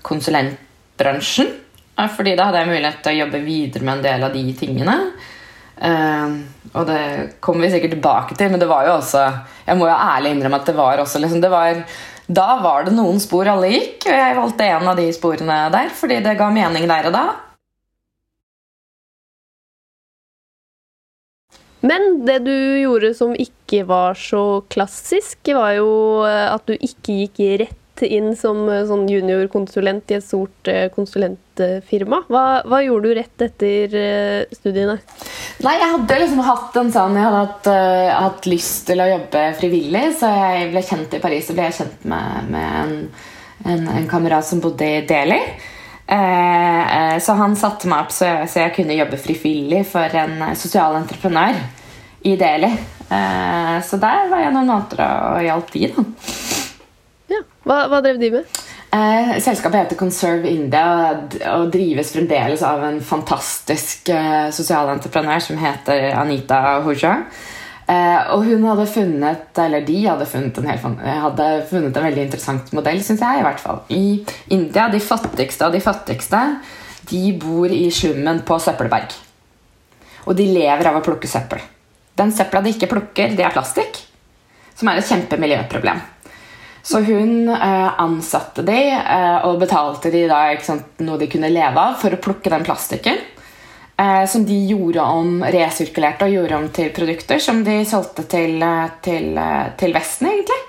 konsulent 0.03 0.59
bransjen. 1.01 1.51
Fordi 2.15 2.33
da 2.37 2.47
hadde 2.47 2.63
jeg 2.63 2.71
mulighet 2.71 3.03
til 3.03 3.13
å 3.13 3.19
jobbe 3.25 3.43
videre 3.45 3.85
med 3.85 3.99
en 3.99 4.05
del 4.05 4.25
av 4.25 4.33
de 4.33 4.55
tingene. 4.57 4.97
Uh, 5.81 6.41
og 6.77 6.85
det 6.85 7.01
kommer 7.41 7.65
vi 7.65 7.73
sikkert 7.73 7.95
tilbake 7.95 8.37
til, 8.37 8.51
men 8.53 8.61
det 8.61 8.67
var 8.69 8.85
jo 8.85 8.99
også 8.99 9.23
Jeg 9.65 9.79
må 9.79 9.87
jo 9.89 9.95
ærlig 9.95 10.35
innrømme 10.35 10.59
at 10.61 10.67
det 10.69 10.75
var 10.77 11.01
også 11.01 11.17
liksom, 11.23 11.41
det 11.41 11.49
var, 11.49 11.79
Da 12.29 12.49
var 12.61 12.85
det 12.85 12.93
noen 12.93 13.17
spor 13.23 13.49
alle 13.49 13.71
gikk, 13.71 14.05
og 14.05 14.13
jeg 14.13 14.35
valgte 14.37 14.67
en 14.67 14.91
av 14.91 14.99
de 15.01 15.07
sporene 15.15 15.57
der 15.73 15.89
fordi 15.97 16.19
det 16.21 16.37
ga 16.37 16.51
mening 16.53 16.85
der 16.91 17.09
og 17.09 17.17
da. 17.17 17.25
Men 21.81 22.21
det 22.27 22.43
du 22.45 22.53
gjorde 22.53 23.15
som 23.17 23.33
ikke 23.33 23.81
var 23.89 24.13
så 24.21 24.61
klassisk, 24.69 25.49
var 25.57 25.73
jo 25.79 25.89
at 26.29 26.61
du 26.69 26.75
ikke 26.77 27.23
gikk 27.23 27.41
rett 27.63 27.80
inn 27.99 28.35
som 28.37 28.63
eh, 28.69 28.83
sånn 28.87 29.07
juniorkonsulent 29.09 30.11
i 30.11 30.17
et 30.17 30.25
stort 30.25 30.69
eh, 30.71 30.87
konsulentfirma. 30.93 32.23
Hva, 32.31 32.43
hva, 32.65 32.81
gjorde 32.85 33.09
du 33.09 33.17
rett 33.17 33.43
etter 33.45 33.95
eh, 33.97 34.53
studiene? 34.55 34.97
Nei, 35.65 35.75
Jeg 35.77 35.91
hadde 35.95 36.19
liksom 36.23 36.43
hatt 36.45 36.79
en 36.81 36.93
sånn, 36.93 37.17
jeg 37.19 37.27
hadde 37.27 37.41
hatt, 37.43 37.67
uh, 37.69 38.13
hatt, 38.25 38.47
lyst 38.49 38.87
til 38.87 39.03
å 39.03 39.09
jobbe 39.11 39.43
frivillig, 39.59 40.05
så 40.17 40.31
jeg 40.33 40.71
ble 40.71 40.81
kjent 40.87 41.13
i 41.13 41.21
Paris. 41.21 41.45
Så 41.45 41.57
ble 41.57 41.67
jeg 41.67 41.77
kjent 41.77 42.07
med, 42.09 42.47
med 42.55 42.79
en, 42.79 42.95
en, 43.67 43.91
en 43.99 44.09
kamerat 44.09 44.47
som 44.47 44.63
bodde 44.63 44.87
i 44.87 45.03
Delhi. 45.05 45.37
Uh, 46.11 47.19
så 47.21 47.37
han 47.37 47.53
satte 47.55 47.87
meg 47.87 48.07
opp 48.07 48.11
så 48.11 48.31
så 48.49 48.65
jeg 48.65 48.73
kunne 48.75 48.97
jobbe 48.97 49.19
frivillig 49.21 49.85
for 49.87 50.17
en 50.17 50.41
sosial 50.59 50.97
entreprenør 50.97 51.61
i 52.25 52.33
Delhi. 52.39 52.71
Så 53.83 53.97
der 53.99 54.29
var 54.31 54.39
jeg 54.39 54.53
noen 54.55 54.69
måneder 54.71 55.01
og 55.03 55.43
hjalp 55.43 55.71
de. 55.73 55.87
da. 55.91 56.50
Hva, 57.61 57.85
hva 57.91 58.01
drev 58.01 58.17
de 58.21 58.31
med? 58.33 58.59
Eh, 58.91 59.37
selskapet 59.39 59.83
heter 59.83 59.99
Conserve 59.99 60.49
India 60.49 61.13
og 61.53 61.69
drives 61.71 62.09
fremdeles 62.11 62.63
av 62.65 62.81
en 62.87 62.97
fantastisk 63.05 64.09
eh, 64.11 64.49
sosialentreprenør 64.51 65.43
som 65.45 65.59
heter 65.61 66.09
Anita 66.17 66.79
Hoja. 66.83 67.13
Eh, 67.85 68.31
og 68.33 68.45
hun 68.49 68.65
hadde 68.65 68.87
funnet 68.89 69.61
eller 69.63 69.85
de 69.87 69.97
hadde 70.07 70.27
funnet 70.29 70.57
en, 70.59 70.69
hel, 70.71 70.99
hadde 71.25 71.49
funnet 71.69 71.95
en 71.95 72.07
veldig 72.07 72.25
interessant 72.27 72.71
modell, 72.75 73.01
syns 73.05 73.23
jeg. 73.23 73.41
I 73.41 73.45
hvert 73.45 73.63
fall. 73.63 73.83
I 73.93 74.03
India, 74.57 74.87
de 74.91 75.01
fattigste 75.03 75.67
av 75.67 75.75
de 75.75 75.83
fattigste, 75.83 76.41
de 77.11 77.25
bor 77.41 77.71
i 77.71 77.85
slummen 77.93 78.41
på 78.47 78.57
søppelberg. 78.61 79.13
Og 80.27 80.37
de 80.37 80.47
lever 80.51 80.89
av 80.89 80.97
å 80.99 81.03
plukke 81.05 81.29
søppel. 81.29 81.61
Den 82.17 82.33
søpla 82.35 82.61
de 82.63 82.73
ikke 82.73 82.89
plukker, 82.91 83.37
det 83.37 83.45
er 83.45 83.53
plastikk. 83.53 84.01
Som 84.77 84.89
er 84.91 84.99
et 84.99 85.07
kjempemiljøproblem. 85.07 86.01
Så 86.83 86.99
hun 86.99 87.49
eh, 87.49 87.99
ansatte 88.01 88.63
de 88.65 88.79
eh, 88.89 89.37
og 89.45 89.59
betalte 89.61 90.09
de 90.13 90.25
da 90.29 90.41
sant, 90.65 90.97
noe 91.05 91.19
de 91.21 91.29
kunne 91.29 91.51
leve 91.53 91.77
av 91.77 91.99
for 92.01 92.13
å 92.13 92.21
plukke 92.21 92.49
den 92.53 92.65
plastikken. 92.65 93.19
Eh, 94.01 94.23
som 94.25 94.45
de 94.47 94.57
gjorde 94.71 95.05
om, 95.05 95.43
resirkulerte 95.45 96.25
og 96.25 96.33
gjorde 96.33 96.57
om 96.57 96.67
til 96.73 96.89
produkter 96.95 97.41
som 97.43 97.61
de 97.65 97.83
solgte 97.85 98.25
til, 98.29 98.57
til, 99.05 99.37
til 99.77 99.93
Vesten, 99.97 100.31
egentlig. 100.31 100.61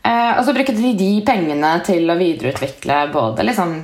Og 0.00 0.46
så 0.46 0.54
brukte 0.56 0.72
de 0.72 0.94
de 0.96 1.08
pengene 1.26 1.74
til 1.84 2.08
å 2.08 2.14
videreutvikle 2.16 3.02
både 3.12 3.44
liksom, 3.44 3.74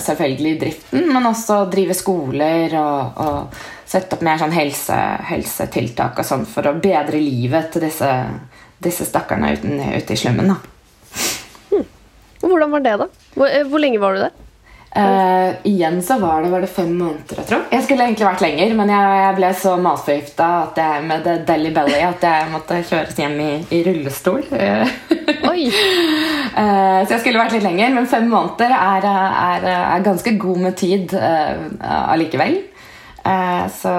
selvfølgelig 0.00 0.52
driften, 0.62 1.10
men 1.12 1.28
også 1.28 1.58
drive 1.68 1.92
skoler 1.94 2.72
og, 2.80 3.20
og 3.20 3.60
sette 3.90 4.16
opp 4.16 4.24
mer 4.24 4.40
sånn 4.40 4.54
helse, 4.54 4.96
helsetiltak 5.28 6.22
og 6.22 6.26
sånn 6.26 6.46
for 6.48 6.70
å 6.70 6.78
bedre 6.80 7.20
livet 7.20 7.68
til 7.74 7.84
disse, 7.84 8.08
disse 8.84 9.06
stakkarene 9.08 9.54
ute, 9.56 9.72
ute 9.96 10.14
i 10.14 10.20
slummen. 10.20 10.54
Hmm. 11.70 11.88
Hvordan 12.40 12.70
var 12.76 12.86
det, 12.86 12.94
da? 13.02 13.10
Hvor, 13.34 13.50
eh, 13.50 13.66
hvor 13.68 13.82
lenge 13.82 14.00
var 14.02 14.16
du 14.16 14.24
der? 14.26 14.38
Uh, 14.90 15.54
igjen 15.62 16.00
så 16.02 16.16
var 16.18 16.42
det, 16.42 16.48
var 16.50 16.64
det, 16.64 16.66
fem 16.66 16.88
måneder, 16.98 17.36
jeg 17.38 17.46
tror. 17.46 17.60
Jeg 17.70 17.84
skulle 17.86 18.08
egentlig 18.08 18.26
vært 18.26 18.40
lenger, 18.42 18.72
men 18.74 18.88
jeg, 18.90 19.18
jeg 19.22 19.36
ble 19.36 19.50
så 19.60 19.74
matforgifta 19.78 20.48
med 21.06 21.22
det 21.22 21.34
Deli 21.46 21.70
Belly 21.76 22.00
at 22.02 22.26
jeg 22.26 22.48
måtte 22.50 22.80
kjøres 22.88 23.20
hjem 23.22 23.36
i, 23.38 23.50
i 23.70 23.84
rullestol. 23.86 24.42
Oi! 25.52 25.68
uh, 25.70 27.06
så 27.06 27.14
jeg 27.14 27.20
skulle 27.20 27.38
vært 27.38 27.54
litt 27.54 27.68
lenger, 27.68 27.94
men 27.94 28.10
fem 28.10 28.26
måneder 28.32 28.74
er, 28.74 29.06
er, 29.06 29.68
er 29.78 30.08
ganske 30.08 30.34
god 30.42 30.64
med 30.66 30.78
tid 30.82 31.14
uh, 31.14 31.70
allikevel. 32.10 32.58
Eh, 33.24 33.68
så, 33.68 33.92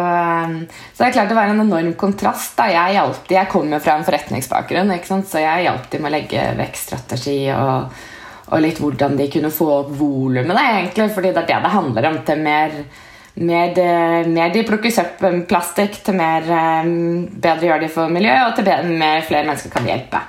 så, 0.93 1.03
det 1.03 1.09
er 1.09 1.13
klart 1.13 1.29
det 1.29 1.37
var 1.37 1.51
en 1.51 1.61
enorm 1.61 1.93
kontrast. 1.93 2.55
Da. 2.57 2.69
Jeg, 2.71 2.97
hjalp, 2.97 3.29
jeg 3.29 3.51
kommer 3.51 3.83
fra 3.83 3.97
en 3.97 4.07
forretningsbakgrunn, 4.07 4.95
så 5.27 5.43
jeg 5.43 5.67
hjalp 5.67 5.91
dem 5.91 6.03
med 6.03 6.11
å 6.11 6.15
legge 6.15 6.47
vekststrategi 6.57 7.37
og, 7.53 8.01
og, 8.49 8.57
litt 8.63 8.81
hvordan 8.81 9.15
de 9.19 9.29
kunne 9.31 9.53
få 9.53 9.69
opp 9.77 9.93
volumet. 9.99 10.97
Fordi 11.13 11.31
det 11.31 11.45
er 11.45 11.49
det 11.53 11.61
det 11.67 11.75
handler 11.77 12.11
om. 12.11 12.19
til 12.25 12.45
mer 12.47 12.83
mer 13.31 13.69
de, 13.73 13.83
mer 14.27 14.49
de 14.51 14.61
plukker 14.67 14.91
søppelplastikk, 14.91 16.01
til 16.03 16.17
mer 16.19 16.49
um, 16.83 17.29
bedre 17.31 17.69
gjør 17.69 17.79
de 17.79 17.87
for 17.93 18.11
miljøet, 18.11 18.49
og 18.49 18.57
til 18.57 18.67
bedre, 18.67 18.97
mer 18.99 19.23
flere 19.23 19.47
mennesker 19.47 19.71
kan 19.71 19.87
hjelpe. 19.87 20.19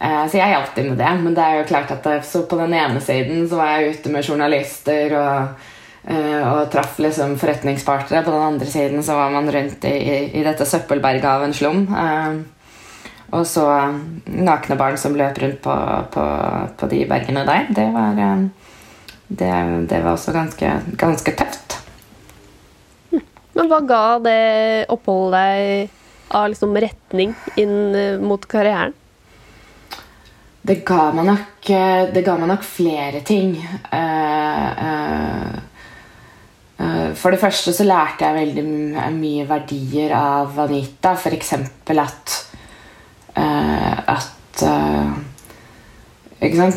Så 0.00 0.38
jeg 0.38 0.48
hjalp 0.48 0.70
dem 0.72 0.86
med 0.88 0.96
det. 0.96 1.10
Men 1.20 1.34
det 1.36 1.44
er 1.44 1.58
jo 1.58 1.66
klart 1.68 1.90
at 1.92 2.06
så 2.24 2.46
på 2.48 2.56
den 2.56 2.72
ene 2.72 3.02
siden 3.04 3.42
så 3.50 3.58
var 3.58 3.74
jeg 3.74 3.98
ute 3.98 4.12
med 4.14 4.24
journalister 4.24 5.12
og 5.20 5.66
og 6.08 6.70
traff 6.72 6.98
liksom 6.98 7.36
forretningspartnere. 7.38 8.24
På 8.24 8.32
den 8.32 8.42
andre 8.42 8.66
siden 8.66 9.02
så 9.04 9.14
var 9.14 9.30
man 9.30 9.50
rundt 9.52 9.84
i, 9.84 9.96
i, 10.32 10.42
dette 10.44 10.66
søppelberget 10.66 11.28
av 11.28 11.44
en 11.44 11.54
slum. 11.54 11.84
Uh, 11.92 12.40
og 13.30 13.46
så 13.46 13.66
nakne 14.26 14.78
barn 14.80 14.96
som 14.98 15.14
løp 15.14 15.38
rundt 15.38 15.60
på, 15.62 15.74
på, 16.14 16.24
på 16.80 16.90
de 16.90 17.04
bergene 17.06 17.44
der. 17.46 17.68
Det 17.76 17.86
var, 17.94 18.18
det, 19.28 19.52
det 19.92 20.00
var 20.02 20.16
også 20.16 20.34
ganske, 20.34 20.72
ganske 20.98 21.36
tøft. 21.38 21.76
Men 23.54 23.68
hva 23.70 23.80
ga 23.86 24.04
det 24.24 24.40
oppholdet 24.90 25.36
deg 25.36 25.96
av 26.34 26.48
liksom 26.50 26.74
retning 26.74 27.36
inn 27.60 27.94
mot 28.24 28.42
karrieren? 28.50 28.96
Det 30.60 30.80
ga 30.86 31.08
meg 31.16 31.26
nok, 31.30 31.70
det 32.14 32.22
ga 32.26 32.34
meg 32.38 32.50
nok 32.50 32.66
flere 32.66 33.22
ting. 33.26 33.54
Uh, 33.94 34.70
uh, 34.74 35.69
Eh, 35.69 35.69
for 37.16 37.34
det 37.34 37.40
første 37.42 37.74
så 37.76 37.84
lærte 37.84 38.24
jeg 38.24 38.38
veldig 38.38 38.62
mye 39.16 39.48
verdier 39.48 40.14
av 40.16 40.56
Anita. 40.64 41.12
F.eks. 41.12 41.52
at 41.92 42.36
uh, 43.36 43.98
at 44.14 44.62
uh, 44.64 45.18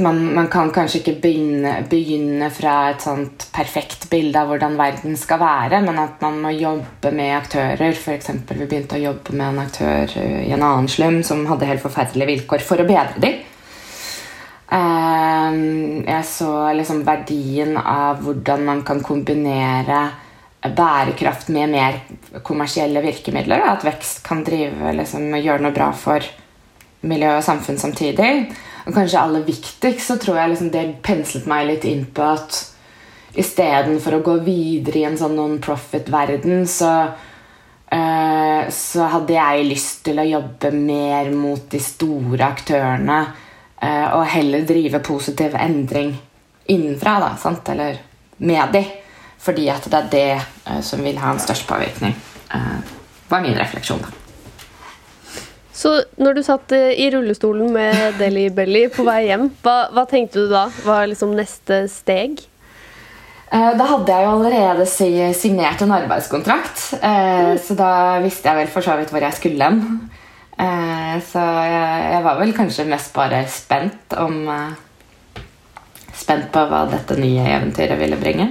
man, 0.03 0.33
man, 0.35 0.49
kan 0.51 0.71
kanskje 0.75 0.99
ikke 0.99 1.15
begynne, 1.23 1.75
begynne, 1.89 2.49
fra 2.51 2.91
et 2.91 3.05
sånt 3.05 3.47
perfekt 3.55 4.09
bilde 4.11 4.39
av 4.39 4.51
hvordan 4.51 4.75
verden 4.79 5.15
skal 5.19 5.39
være, 5.39 5.79
men 5.85 6.01
at 6.03 6.19
man 6.23 6.41
må 6.43 6.51
jobbe 6.55 7.13
med 7.15 7.37
aktører. 7.37 7.95
For 7.95 8.15
eksempel, 8.17 8.59
vi 8.59 8.67
begynte 8.67 8.99
å 8.99 9.05
jobbe 9.05 9.37
med 9.37 9.53
en 9.53 9.63
aktør 9.63 10.17
i 10.19 10.51
en 10.51 10.59
annen 10.59 10.91
slum 10.91 11.21
som 11.23 11.45
hadde 11.47 11.69
helt 11.69 11.83
forferdelige 11.85 12.33
vilkår, 12.33 12.65
for 12.65 12.83
å 12.83 12.89
bedre 12.89 13.23
dem. 13.23 13.41
Ehm, 14.73 16.03
jeg 16.07 16.25
så 16.25 16.51
liksom 16.73 17.03
verdien 17.05 17.77
av 17.77 18.23
hvordan 18.25 18.63
man 18.65 18.81
kan 18.87 19.03
kombinere 19.05 19.99
bærekraft 20.63 21.51
med 21.53 21.73
mer 21.75 21.99
kommersielle 22.45 23.03
virkemidler. 23.03 23.61
At 23.67 23.85
vekst 23.85 24.23
kan 24.25 24.43
drive, 24.47 24.95
liksom, 24.97 25.27
gjøre 25.37 25.65
noe 25.65 25.75
bra 25.75 25.91
for 25.93 26.25
miljø 27.03 27.35
og 27.37 27.45
samfunn 27.45 27.77
samtidig. 27.77 28.31
Og 28.87 28.95
kanskje 28.95 29.21
aller 29.21 29.45
viktigst 29.45 30.09
så 30.09 30.17
tror 30.19 30.39
jeg 30.39 30.53
liksom 30.53 30.71
det 30.73 30.87
penslet 31.05 31.45
meg 31.47 31.67
litt 31.67 31.85
inn 31.87 32.07
på 32.07 32.25
at 32.33 32.63
istedenfor 33.39 34.17
å 34.17 34.25
gå 34.25 34.39
videre 34.45 34.99
i 35.01 35.05
en 35.07 35.17
sånn 35.17 35.35
non-profit-verden, 35.37 36.67
så, 36.69 36.91
uh, 37.93 38.61
så 38.69 39.07
hadde 39.15 39.33
jeg 39.33 39.69
lyst 39.71 40.03
til 40.05 40.21
å 40.21 40.27
jobbe 40.27 40.69
mer 40.75 41.31
mot 41.33 41.63
de 41.71 41.81
store 41.81 42.45
aktørene 42.45 43.23
Eh, 43.23 43.42
og 43.83 44.21
heller 44.31 44.63
drive 44.67 44.99
positiv 45.03 45.55
endring 45.59 46.13
innenfra, 46.65 47.19
da, 47.19 47.31
sant? 47.37 47.69
eller 47.69 47.97
med 48.37 48.73
de. 48.73 48.83
Fordi 49.43 49.67
at 49.71 49.87
det 49.91 49.99
er 49.99 50.11
det 50.11 50.27
uh, 50.69 50.81
som 50.85 51.03
vil 51.03 51.19
ha 51.19 51.33
en 51.33 51.41
størst 51.41 51.67
påvirkning. 51.67 52.15
Uh, 52.53 52.79
var 53.31 53.43
min 53.43 53.57
refleksjon, 53.59 54.03
da. 54.03 54.19
Så 55.73 55.91
når 56.21 56.37
du 56.37 56.43
satt 56.45 56.71
i 56.71 57.07
rullestolen 57.11 57.71
med 57.73 58.19
Deli 58.19 58.45
Belly 58.53 58.85
på 58.93 59.03
vei 59.07 59.23
hjem, 59.25 59.47
hva, 59.65 59.87
hva 59.91 60.03
tenkte 60.07 60.43
du 60.43 60.51
da 60.51 60.67
var 60.85 61.07
liksom 61.09 61.33
neste 61.35 61.87
steg? 61.89 62.43
Da 63.49 63.85
hadde 63.89 64.13
jeg 64.13 64.25
jo 64.25 64.35
allerede 64.35 64.85
signert 65.37 65.81
en 65.81 65.95
arbeidskontrakt, 65.97 66.85
mm. 67.01 67.57
så 67.61 67.75
da 67.77 67.89
visste 68.23 68.49
jeg 68.49 68.61
vel 68.61 68.71
for 68.73 68.85
så 68.85 68.95
vidt 68.97 69.11
hvor 69.13 69.25
jeg 69.25 69.37
skulle 69.37 69.67
hen. 69.67 69.81
Eh, 70.53 71.15
så 71.25 71.41
jeg, 71.41 72.01
jeg, 72.13 72.23
var 72.25 72.39
vel 72.39 72.53
kanskje 72.53 72.85
mest 72.89 73.13
bare 73.15 73.43
spent 73.49 74.13
om 74.21 74.43
eh, 74.53 74.73
Spent 76.13 76.51
på 76.53 76.61
hva 76.69 76.83
dette 76.91 77.15
nye 77.17 77.41
eventyret 77.55 77.97
ville 77.97 78.19
bringe. 78.21 78.45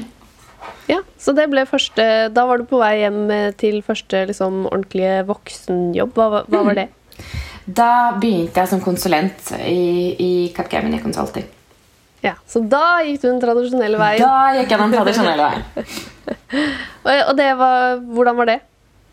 Ja, 0.90 0.98
Så 1.14 1.30
det 1.36 1.44
ble 1.52 1.62
første 1.70 2.04
Da 2.34 2.42
var 2.48 2.58
du 2.58 2.66
på 2.66 2.80
vei 2.80 2.96
hjem 3.04 3.20
til 3.54 3.78
første 3.86 4.24
liksom, 4.26 4.64
ordentlige 4.66 5.22
voksenjobb. 5.28 6.18
Hva, 6.18 6.42
hva 6.50 6.64
var 6.66 6.80
det? 6.80 6.88
Da 7.64 8.18
begynte 8.18 8.64
jeg 8.64 8.72
som 8.72 8.82
konsulent 8.82 9.52
i, 9.62 10.16
i 10.18 10.32
Capgemini 10.56 10.98
Consulting. 11.02 11.46
Ja, 12.22 12.34
Så 12.46 12.62
da 12.66 13.02
gikk 13.06 13.22
du 13.22 13.28
den 13.28 13.40
tradisjonelle 13.42 13.98
veien? 13.98 14.22
Da 14.22 14.58
gikk 14.58 14.74
jeg 14.74 14.82
den 14.82 14.94
tradisjonelle 14.94 15.48
veien. 15.48 15.64
og 17.28 17.32
det 17.38 17.48
var, 17.58 18.02
hvordan 18.02 18.38
var 18.38 18.50
det? 18.50 18.60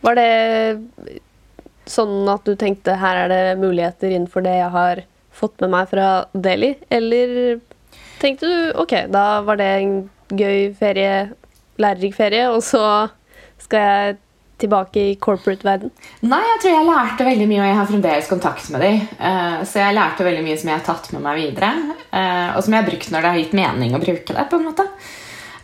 Var 0.06 0.20
det 0.20 0.30
sånn 1.90 2.30
at 2.32 2.46
du 2.48 2.56
tenkte 2.60 2.98
her 3.02 3.26
er 3.26 3.34
det 3.34 3.60
muligheter 3.62 4.14
innenfor 4.14 4.46
det 4.46 4.56
jeg 4.60 4.72
har 4.76 5.04
fått 5.40 5.60
med 5.64 5.74
meg 5.74 5.92
fra 5.92 6.08
Delhi? 6.34 6.76
Eller 6.94 7.60
tenkte 8.22 8.50
du 8.50 8.80
ok, 8.82 8.96
da 9.12 9.42
var 9.48 9.60
det 9.60 9.70
en 9.80 9.94
gøy 10.30 10.74
ferie, 10.78 11.30
lærerik 11.82 12.18
ferie, 12.18 12.50
og 12.54 12.62
så 12.66 12.84
skal 13.60 13.86
jeg 13.86 14.18
tilbake 14.60 15.04
i 15.12 15.16
corporate-verden? 15.22 15.92
Nei, 16.28 16.42
jeg 16.44 16.62
tror 16.64 16.74
jeg 16.74 16.88
lærte 16.90 17.28
veldig 17.28 17.48
mye, 17.48 17.62
og 17.62 17.70
jeg 17.70 17.78
har 17.80 17.90
fremdeles 17.94 18.30
kontakt 18.30 18.68
med 18.74 18.84
dem. 18.84 19.00
Uh, 19.16 19.62
så 19.68 19.82
jeg 19.84 19.96
lærte 19.96 20.28
veldig 20.28 20.44
mye 20.46 20.60
som 20.60 20.72
jeg 20.72 20.80
har 20.82 20.86
tatt 20.88 21.10
med 21.16 21.24
meg 21.24 21.40
videre, 21.40 21.72
uh, 22.12 22.58
og 22.58 22.62
som 22.66 22.76
jeg 22.76 22.84
har 22.84 22.90
brukt 22.90 23.14
når 23.14 23.24
det 23.24 23.32
har 23.32 23.42
gitt 23.44 23.58
mening 23.62 23.96
å 23.96 24.04
bruke 24.04 24.36
det. 24.36 24.46
på 24.52 24.60
en 24.60 24.68
måte. 24.68 24.88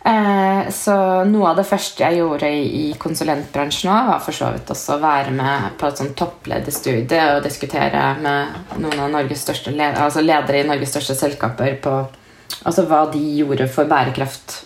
Eh, 0.06 0.68
så 0.70 0.94
noe 1.26 1.48
av 1.50 1.56
det 1.58 1.64
første 1.66 2.04
jeg 2.04 2.20
gjorde 2.20 2.50
i, 2.50 2.84
konsulentbransjen 3.00 3.90
òg, 3.90 4.10
var 4.12 4.20
for 4.22 4.36
så 4.36 4.52
vidt 4.54 4.70
også 4.70 4.94
å 4.94 5.02
være 5.02 5.32
med 5.34 5.72
på 5.80 5.88
et 5.88 6.02
sånn 6.02 6.12
topplederstudie 6.18 7.24
og 7.32 7.42
diskutere 7.46 8.04
med 8.20 8.78
noen 8.84 9.02
av 9.02 9.10
Norges 9.16 9.42
største 9.42 9.74
altså 9.88 10.22
ledere 10.22 10.62
i 10.62 10.68
Norges 10.68 10.94
største 10.94 11.18
selskaper 11.18 11.74
på 11.82 11.96
altså 12.62 12.86
hva 12.86 13.02
de 13.10 13.24
gjorde 13.40 13.66
for 13.72 13.90
bærekraft 13.90 14.60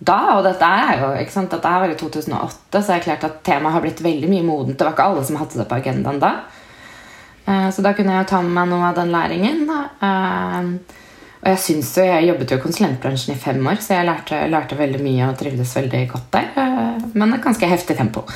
da, 0.00 0.16
og 0.38 0.46
dette 0.46 0.64
er 0.64 1.02
jo, 1.02 1.08
ikke 1.20 1.34
sant, 1.34 1.52
dette 1.52 1.70
var 1.82 1.92
i 1.92 1.96
2008, 2.00 2.80
så 2.80 2.94
er 2.94 2.94
det 2.94 3.04
klart 3.04 3.26
at 3.26 3.42
temaet 3.44 3.74
har 3.74 3.82
blitt 3.84 3.98
veldig 4.00 4.30
mye 4.32 4.46
modent. 4.46 4.78
Det 4.78 4.86
var 4.86 4.94
ikke 4.94 5.08
alle 5.10 5.24
som 5.28 5.36
hadde 5.36 5.60
det 5.60 5.66
på 5.68 5.76
agendaen 5.76 6.22
da. 6.22 6.30
Eh, 7.44 7.66
så 7.68 7.84
da 7.84 7.92
kunne 7.92 8.14
jeg 8.14 8.24
jo 8.24 8.30
ta 8.30 8.40
med 8.46 8.54
meg 8.56 8.70
noe 8.70 8.86
av 8.88 8.96
den 8.96 9.12
læringen. 9.12 9.60
Eh, 9.68 10.70
og 11.40 11.48
jeg 11.48 11.60
synes 11.62 11.90
jo, 11.96 12.04
jeg 12.04 12.26
jobbet 12.28 12.50
jo 12.52 12.58
i 12.58 12.62
konsulentbransjen 12.62 13.32
i 13.32 13.40
fem 13.40 13.60
år, 13.70 13.78
så 13.80 13.96
jeg 13.96 14.08
lærte, 14.10 14.40
lærte 14.52 14.76
veldig 14.76 15.00
mye 15.00 15.28
og 15.30 15.38
trivdes 15.40 15.72
veldig 15.78 16.02
godt 16.12 16.26
der. 16.36 16.50
Eh, 16.60 17.06
men 17.16 17.32
et 17.32 17.44
ganske 17.44 17.70
heftig 17.70 17.96
tempo. 17.96 18.26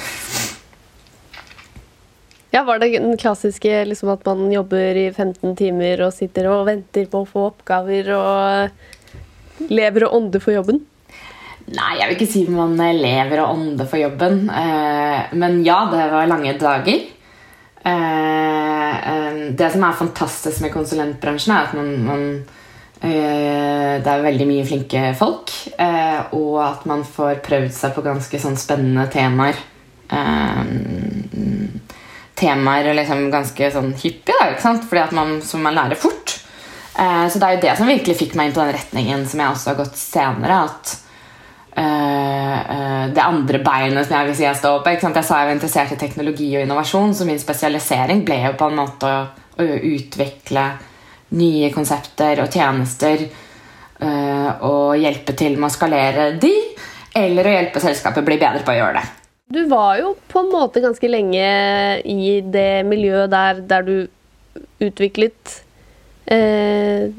Ja, 2.54 2.62
Var 2.62 2.78
det 2.78 2.92
den 2.94 3.16
klassiske 3.18 3.82
liksom, 3.90 4.12
at 4.14 4.24
man 4.24 4.46
jobber 4.52 4.96
i 4.96 5.08
15 5.10 5.56
timer 5.58 6.06
og 6.06 6.14
sitter 6.14 6.48
og 6.48 6.68
venter 6.68 7.08
på 7.10 7.24
å 7.24 7.28
få 7.28 7.48
oppgaver 7.50 8.08
og 8.14 9.70
lever 9.74 10.06
og 10.06 10.14
ånder 10.20 10.40
for 10.40 10.54
jobben? 10.54 10.80
Nei, 11.74 11.92
jeg 11.98 12.08
vil 12.08 12.16
ikke 12.16 12.30
si 12.30 12.44
man 12.52 12.76
lever 12.78 13.40
og 13.42 13.56
ånder 13.56 13.88
for 13.90 14.00
jobben. 14.00 14.46
Eh, 14.48 15.34
men 15.36 15.60
ja, 15.66 15.82
det 15.92 16.08
var 16.12 16.30
lange 16.30 16.56
dager. 16.60 17.04
Eh, 17.84 19.40
det 19.52 19.72
som 19.74 19.84
er 19.84 19.98
fantastisk 20.00 20.64
med 20.64 20.72
konsulentbransjen, 20.72 21.52
er 21.52 21.68
at 21.68 21.74
man, 21.76 21.90
man 22.06 22.26
det 23.04 24.08
er 24.08 24.22
veldig 24.24 24.46
mye 24.48 24.64
flinke 24.64 25.00
folk, 25.18 25.50
og 26.38 26.54
at 26.64 26.86
man 26.88 27.02
får 27.04 27.42
prøvd 27.44 27.74
seg 27.76 27.92
på 27.92 28.04
ganske 28.06 28.38
sånn 28.40 28.56
spennende 28.56 29.04
temaer 29.12 29.58
temaer 32.38 32.90
liksom 32.96 33.28
ganske 33.32 33.70
sånn 33.74 33.92
hyppige, 34.00 34.50
ikke 34.52 34.64
sant? 34.64 34.84
Fordi 34.88 35.02
at 35.04 35.14
man, 35.16 35.38
som 35.44 35.62
man 35.64 35.76
lærer 35.76 35.98
fort. 35.98 36.36
Eh, 36.98 37.24
så 37.30 37.40
det 37.40 37.46
er 37.46 37.56
jo 37.56 37.62
det 37.64 37.76
som 37.78 37.90
virkelig 37.90 38.18
fikk 38.18 38.36
meg 38.38 38.50
inn 38.50 38.56
på 38.56 38.62
den 38.62 38.76
retningen 38.76 39.24
som 39.30 39.42
jeg 39.42 39.54
også 39.54 39.72
har 39.72 39.80
gått 39.80 40.00
senere. 40.00 40.58
At 40.68 40.94
eh, 41.82 43.04
det 43.14 43.24
andre 43.24 43.62
beinet 43.64 44.06
som 44.08 44.18
jeg 44.18 44.30
vil 44.30 44.38
si 44.40 44.46
jeg 44.46 44.60
står 44.60 44.82
på? 44.82 44.94
Jeg 44.94 45.02
sa 45.04 45.40
jeg 45.42 45.50
var 45.50 45.54
interessert 45.56 45.94
i 45.94 46.00
teknologi 46.00 46.50
og 46.56 46.66
innovasjon, 46.66 47.14
så 47.14 47.28
min 47.28 47.42
spesialisering 47.42 48.24
ble 48.26 48.42
jo 48.48 48.56
på 48.58 48.70
en 48.70 48.82
måte 48.82 49.10
å, 49.10 49.22
å 49.58 49.70
utvikle 49.94 50.68
nye 51.34 51.70
konsepter 51.74 52.42
og 52.44 52.52
tjenester 52.52 53.26
eh, 53.26 54.50
og 54.66 54.94
hjelpe 55.00 55.34
til 55.38 55.58
med 55.58 55.68
å 55.70 55.74
skalere 55.74 56.30
de, 56.40 56.54
eller 57.14 57.46
å 57.46 57.54
hjelpe 57.56 57.82
selskapet 57.82 58.26
bli 58.26 58.38
bedre 58.40 58.64
på 58.64 58.74
å 58.74 58.78
gjøre 58.78 59.00
det. 59.00 59.04
Du 59.54 59.60
var 59.70 59.98
jo 60.00 60.14
på 60.30 60.40
en 60.40 60.50
måte 60.50 60.82
ganske 60.82 61.08
lenge 61.10 61.46
i 62.00 62.40
det 62.40 62.82
miljøet 62.88 63.30
der, 63.30 63.60
der 63.68 63.86
du 63.86 63.96
utviklet 64.82 65.60
eh, 66.32 67.12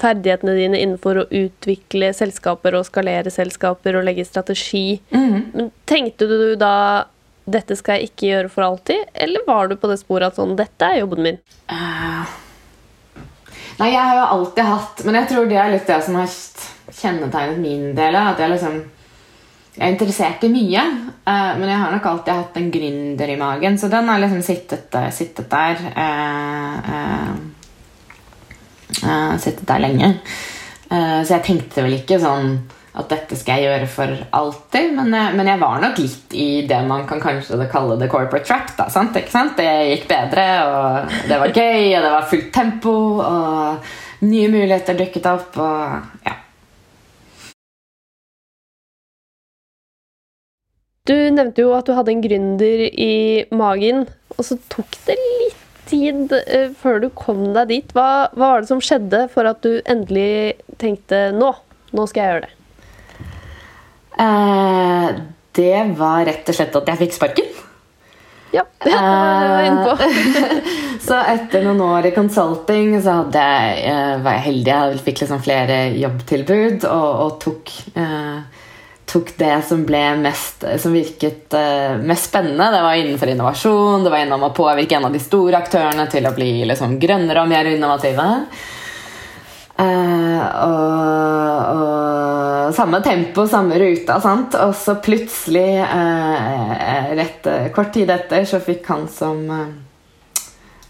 ferdighetene 0.00 0.54
dine 0.56 0.80
innenfor 0.80 1.22
å 1.22 1.28
utvikle 1.28 2.10
selskaper 2.16 2.78
og 2.78 2.86
skalere 2.88 3.30
selskaper 3.32 3.98
og 3.98 4.06
legge 4.08 4.26
strategi. 4.26 5.00
Mm. 5.14 5.38
Men 5.52 5.70
Tenkte 5.88 6.28
du 6.30 6.54
da 6.58 6.74
dette 7.44 7.74
skal 7.78 7.98
jeg 7.98 8.12
ikke 8.12 8.28
gjøre 8.28 8.50
for 8.54 8.64
alltid, 8.66 9.08
eller 9.14 9.42
var 9.46 9.68
du 9.68 9.74
på 9.76 9.90
det 9.90 9.98
sporet 9.98 10.30
at 10.30 10.38
sånn, 10.38 10.54
dette 10.58 10.86
er 10.86 11.00
jobben 11.00 11.26
min? 11.26 11.38
Uh, 11.66 12.11
nei, 13.78 13.92
jeg 13.92 14.02
har 14.02 14.18
jo 14.18 14.24
alltid 14.36 14.68
hatt 14.68 15.04
Men 15.06 15.16
jeg 15.20 15.28
tror 15.30 15.46
det 15.50 15.58
er 15.60 15.70
litt 15.72 15.88
det 15.88 16.00
som 16.04 16.18
har 16.20 16.34
kjennetegnet 16.92 17.62
min 17.62 17.86
del. 17.96 18.18
At 18.18 18.42
jeg 18.42 18.52
liksom 18.52 18.82
jeg 19.72 19.86
er 19.86 19.94
interessert 19.94 20.42
i 20.44 20.50
mye, 20.52 20.82
uh, 21.24 21.52
men 21.56 21.64
jeg 21.64 21.78
har 21.80 21.92
nok 21.94 22.06
alltid 22.10 22.34
hatt 22.36 22.56
en 22.60 22.66
gründer 22.74 23.30
i 23.32 23.38
magen. 23.40 23.78
Så 23.80 23.88
den 23.88 24.10
har 24.10 24.20
liksom 24.20 24.42
sittet, 24.44 24.92
uh, 24.92 25.08
sittet 25.08 25.48
der 25.52 25.80
uh, 25.96 27.32
Sittet 29.40 29.64
der 29.66 29.80
lenge. 29.80 30.08
så 30.92 31.32
jeg 31.32 31.42
tenkte 31.42 31.82
vel 31.82 31.94
ikke 31.96 32.18
sånn 32.20 32.52
at 32.92 33.08
dette 33.08 33.38
skal 33.40 33.60
jeg 33.60 33.70
gjøre 33.70 33.88
for 33.88 34.22
alltid. 34.36 34.92
Men, 34.98 35.14
men, 35.36 35.48
jeg 35.48 35.60
var 35.62 35.80
nok 35.80 35.98
litt 36.02 36.36
i 36.36 36.48
det 36.68 36.82
man 36.88 37.06
kan 37.08 37.22
kanskje 37.22 37.60
kalle 37.72 37.96
det 38.00 38.10
corporate 38.12 38.44
track. 38.48 38.74
Da, 38.76 38.88
sant? 38.92 39.16
Det 39.16 39.68
gikk 39.94 40.06
bedre, 40.10 40.46
og 40.68 41.18
det 41.30 41.40
var 41.40 41.56
gøy, 41.56 41.88
og 41.96 42.04
det 42.04 42.14
var 42.18 42.30
fullt 42.30 42.52
tempo, 42.54 42.94
og 43.24 44.22
nye 44.28 44.52
muligheter 44.52 44.98
dukket 44.98 45.28
opp. 45.32 45.58
og 45.58 46.24
ja 46.28 46.38
Du 51.02 51.16
nevnte 51.34 51.64
jo 51.64 51.72
at 51.74 51.88
du 51.88 51.96
hadde 51.96 52.12
en 52.12 52.22
gründer 52.22 52.84
i 52.86 53.42
magen, 53.50 54.04
og 54.36 54.46
så 54.46 54.54
tok 54.70 54.94
det 55.08 55.16
litt 55.18 55.58
tid 55.90 56.30
uh, 56.30 56.70
før 56.78 57.02
du 57.02 57.08
kom 57.18 57.48
deg 57.56 57.72
dit. 57.72 57.94
Hva, 57.96 58.30
hva, 58.36 58.52
var 58.54 58.62
det 58.62 58.70
som 58.70 58.82
skjedde 58.84 59.26
for 59.32 59.50
at 59.50 59.66
du 59.66 59.80
endelig 59.82 60.62
tenkte 60.78 61.32
nå, 61.34 61.50
nå 61.90 62.06
skal 62.06 62.22
jeg 62.22 62.34
gjøre 62.36 62.44
det? 62.46 62.61
Uh, 64.18 65.08
det 65.56 65.76
var 65.98 66.24
rett 66.28 66.48
og 66.48 66.56
slett 66.56 66.80
at 66.80 66.90
jeg 66.92 67.00
fikk 67.04 67.18
sparken. 67.18 67.52
Ja, 68.52 68.66
det 68.84 68.92
var 68.92 69.62
jeg 69.62 69.68
inne 69.70 69.84
på. 69.86 69.92
Eh, 70.04 70.72
så 71.06 71.20
etter 71.24 71.64
noen 71.64 71.80
år 71.86 72.10
i 72.10 72.14
consulting 72.16 72.98
så 73.00 73.22
jeg, 73.32 73.94
var 74.24 74.36
jeg 74.36 74.44
heldig. 74.48 74.72
Jeg 74.72 75.04
fikk 75.06 75.22
liksom 75.24 75.40
flere 75.44 75.78
jobbtilbud 75.96 76.84
og, 76.88 77.08
og 77.24 77.38
tok 77.40 77.72
eh, 77.96 78.60
tok 79.12 79.32
det 79.36 79.54
som 79.68 79.82
mest 80.22 80.64
Som 80.80 80.94
virket 80.96 81.54
eh, 81.54 81.96
mest 82.00 82.28
spennende. 82.30 82.70
Det 82.72 82.82
var 82.82 82.94
innenfor 82.94 83.32
innovasjon. 83.32 84.04
Det 84.04 84.12
var 84.12 84.24
innom 84.24 84.44
å 84.44 84.54
påvirke 84.56 84.96
en 84.96 85.08
av 85.08 85.12
de 85.12 85.20
store 85.20 85.58
aktørene 85.58 86.06
til 86.12 86.28
å 86.28 86.36
bli 86.36 86.52
liksom, 86.68 86.98
grønnere 87.00 87.42
og 87.42 87.50
mer 87.52 87.72
innovative. 87.72 88.28
Uh, 89.82 90.42
og, 90.62 91.58
og, 91.74 92.74
samme 92.76 93.02
tempo, 93.02 93.46
samme 93.50 93.78
ruta. 93.82 94.20
Sant? 94.22 94.54
Og 94.62 94.74
så 94.78 94.96
plutselig, 95.02 95.68
eh, 95.82 97.14
rett, 97.18 97.48
kort 97.74 97.90
tid 97.92 98.10
etter, 98.14 98.46
så 98.48 98.62
fikk 98.62 98.86
han 98.92 99.08
som 99.10 99.48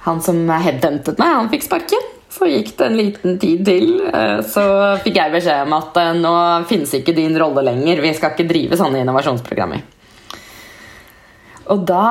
Han 0.03 0.19
som 0.19 0.49
headhuntet 0.51 1.21
meg, 1.23 1.31
han 1.31 1.51
fikk 1.51 1.63
sparken. 1.63 2.09
Så 2.33 2.49
gikk 2.49 2.71
det 2.79 2.87
en 2.87 2.97
liten 2.97 3.39
tid 3.39 3.65
til, 3.67 3.89
eh, 4.09 4.39
så 4.41 4.63
fikk 5.05 5.19
jeg 5.21 5.33
beskjed 5.35 5.67
om 5.67 5.75
at 5.77 5.99
eh, 6.01 6.15
nå 6.17 6.33
finnes 6.71 6.95
ikke 6.97 7.13
din 7.17 7.37
rolle 7.39 7.65
lenger. 7.67 8.01
Vi 8.01 8.15
skal 8.17 8.33
ikke 8.33 8.49
drive 8.49 8.79
sånne 8.81 9.03
innovasjonsprogrammer. 9.05 9.83
Og 11.71 11.85
da, 11.87 12.07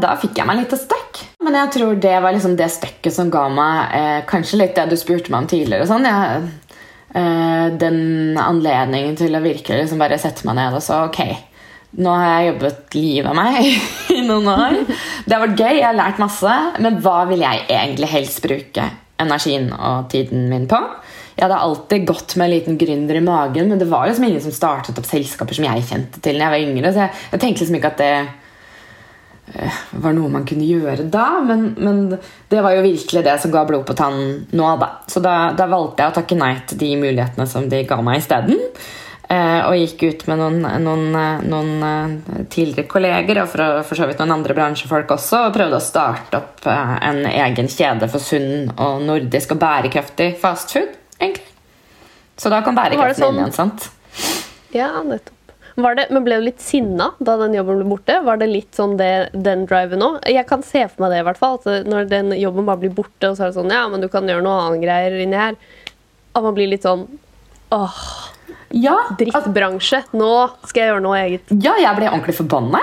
da 0.00 0.14
fikk 0.20 0.38
jeg 0.40 0.48
meg 0.48 0.62
litt 0.62 0.76
støkk. 0.78 1.20
Men 1.44 1.58
jeg 1.60 1.72
tror 1.76 1.98
det 2.00 2.14
var 2.24 2.34
liksom 2.34 2.56
det 2.58 2.70
støkket 2.72 3.14
som 3.14 3.32
ga 3.32 3.44
meg 3.52 3.98
eh, 3.98 4.20
kanskje 4.28 4.62
litt 4.62 4.78
det 4.78 4.88
du 4.90 4.96
spurte 5.00 5.32
meg 5.32 5.44
om 5.44 5.50
tidligere. 5.50 5.88
Sånn. 5.88 6.08
Jeg, 6.08 6.48
eh, 7.18 7.66
den 7.80 8.38
anledningen 8.40 9.18
til 9.18 9.36
å 9.36 9.44
virkelig 9.44 9.84
liksom 9.84 10.00
bare 10.02 10.20
sette 10.20 10.48
meg 10.48 10.58
ned 10.58 10.78
og 10.78 10.84
så 10.84 11.04
ok, 11.08 11.20
nå 11.98 12.14
har 12.20 12.30
jeg 12.30 12.48
jobbet 12.52 12.96
livet 12.98 13.30
av 13.30 13.36
meg 13.38 13.68
i 14.16 14.22
noen 14.26 14.50
år. 14.52 14.80
Det 15.24 15.36
har 15.36 15.44
vært 15.46 15.62
gøy, 15.62 15.74
jeg 15.78 15.86
har 15.88 16.00
lært 16.00 16.22
masse, 16.22 16.56
men 16.84 16.98
hva 17.04 17.20
vil 17.30 17.44
jeg 17.44 17.68
egentlig 17.68 18.10
helst 18.12 18.42
bruke 18.44 18.88
energien 19.18 19.70
og 19.74 20.10
tiden 20.12 20.46
min 20.50 20.68
på. 20.70 20.78
Jeg 21.38 21.46
hadde 21.46 21.60
alltid 21.62 22.06
gått 22.06 22.34
med 22.34 22.48
en 22.48 22.52
liten 22.52 22.78
gründer 22.78 23.18
i 23.18 23.22
magen, 23.22 23.70
men 23.70 23.78
det 23.78 23.86
var 23.90 24.08
liksom 24.08 24.26
ingen 24.26 24.42
som 24.42 24.54
startet 24.54 24.98
opp 24.98 25.06
selskaper 25.06 25.54
som 25.54 25.66
jeg 25.68 25.86
kjente 25.86 26.22
til 26.22 26.38
da 26.38 26.48
jeg 26.48 26.54
var 26.54 26.66
yngre. 26.66 26.92
Så 26.92 27.04
jeg, 27.04 27.24
jeg 27.32 27.42
tenkte 27.44 27.62
liksom 27.62 27.78
ikke 27.78 27.92
at 27.92 28.02
det 28.02 28.12
var 29.90 30.14
noe 30.16 30.30
man 30.32 30.46
kunne 30.48 30.66
gjøre 30.68 31.08
da. 31.12 31.26
Men, 31.46 31.72
men, 31.78 32.04
det 32.48 32.62
var 32.64 32.76
jo 32.76 32.86
virkelig 32.86 33.24
det 33.26 33.36
som 33.42 33.52
ga 33.54 33.64
blod 33.68 33.86
på 33.88 33.96
tannen 33.98 34.46
nå, 34.52 34.70
da. 34.80 34.92
Så 35.10 35.22
da, 35.24 35.50
da 35.56 35.68
valgte 35.70 36.04
jeg 36.04 36.12
å 36.12 36.16
takke 36.20 36.38
nei 36.38 36.54
til 36.68 36.80
de 36.80 36.94
mulighetene 37.00 37.48
som 37.50 37.68
de 37.70 37.82
ga 37.88 38.00
meg 38.04 38.22
isteden. 38.22 38.58
Eh, 39.28 39.60
og 39.68 39.76
gikk 39.76 40.06
ut 40.08 40.22
med 40.30 40.40
noen, 40.40 40.62
noen, 40.80 41.08
eh, 41.20 41.42
noen 41.52 41.82
uh, 41.84 42.44
tidligere 42.48 42.88
kolleger 42.88 43.42
og 43.42 43.50
for, 43.52 43.82
for, 43.84 44.00
så 44.00 44.06
vidt 44.08 44.22
noen 44.22 44.38
andre 44.38 44.56
bransjefolk 44.56 45.12
også, 45.18 45.42
og 45.50 45.56
prøvde 45.58 45.76
å 45.76 45.84
starte 45.84 46.40
opp 46.40 46.64
en 46.64 47.20
egen 47.28 47.68
kjede 47.68 48.08
for 48.08 48.24
sunn 48.24 48.72
og 48.72 49.04
nordisk 49.04 49.52
og 49.52 49.60
bærekraftig 49.60 50.30
fastfood. 50.40 50.96
egentlig. 51.20 51.44
Så 52.38 52.48
da 52.48 52.62
kom 52.64 52.78
bærekraften 52.78 53.26
sånn... 53.26 53.34
inn 53.34 53.44
igjen. 53.44 53.58
sant? 53.58 53.90
Ja, 54.72 54.94
nettopp. 55.04 55.37
Var 55.78 55.94
det, 55.94 56.08
men 56.10 56.24
ble 56.26 56.40
du 56.40 56.46
litt 56.48 56.62
sinna 56.64 57.12
da 57.22 57.36
den 57.38 57.54
jobben 57.54 57.78
ble 57.78 57.86
borte? 57.92 58.16
Var 58.26 58.40
det 58.40 58.48
litt 58.50 58.74
sånn 58.74 58.96
det, 58.98 59.28
den 59.46 59.62
driven 59.70 60.02
òg? 60.02 60.16
Jeg 60.26 60.48
kan 60.48 60.64
se 60.66 60.82
for 60.88 61.04
meg 61.04 61.14
det, 61.14 61.20
i 61.22 61.26
hvert 61.28 61.38
fall. 61.38 61.60
At 61.60 61.86
når 61.86 62.08
den 62.10 62.32
jobben 62.34 62.66
bare 62.66 62.82
blir 62.82 62.96
borte, 62.96 63.30
og 63.30 63.36
så 63.38 63.46
er 63.46 63.52
det 63.52 63.58
sånn 63.60 63.70
Ja, 63.70 63.84
men 63.92 64.02
du 64.02 64.08
kan 64.10 64.26
gjøre 64.26 64.42
noe 64.42 64.64
annet 64.64 64.82
greier 64.82 65.14
inni 65.22 65.38
her. 65.38 65.54
At 66.34 66.42
man 66.42 66.56
blir 66.58 66.70
litt 66.72 66.86
sånn 66.86 67.06
Åh 67.74 68.02
ja, 68.74 68.96
Drittbransje. 69.16 70.02
Nå 70.18 70.32
skal 70.68 70.82
jeg 70.82 70.90
gjøre 70.90 71.04
noe 71.04 71.20
eget. 71.22 71.52
Ja, 71.64 71.72
jeg 71.80 71.94
ble 71.96 72.10
ordentlig 72.10 72.36
forbanna. 72.36 72.82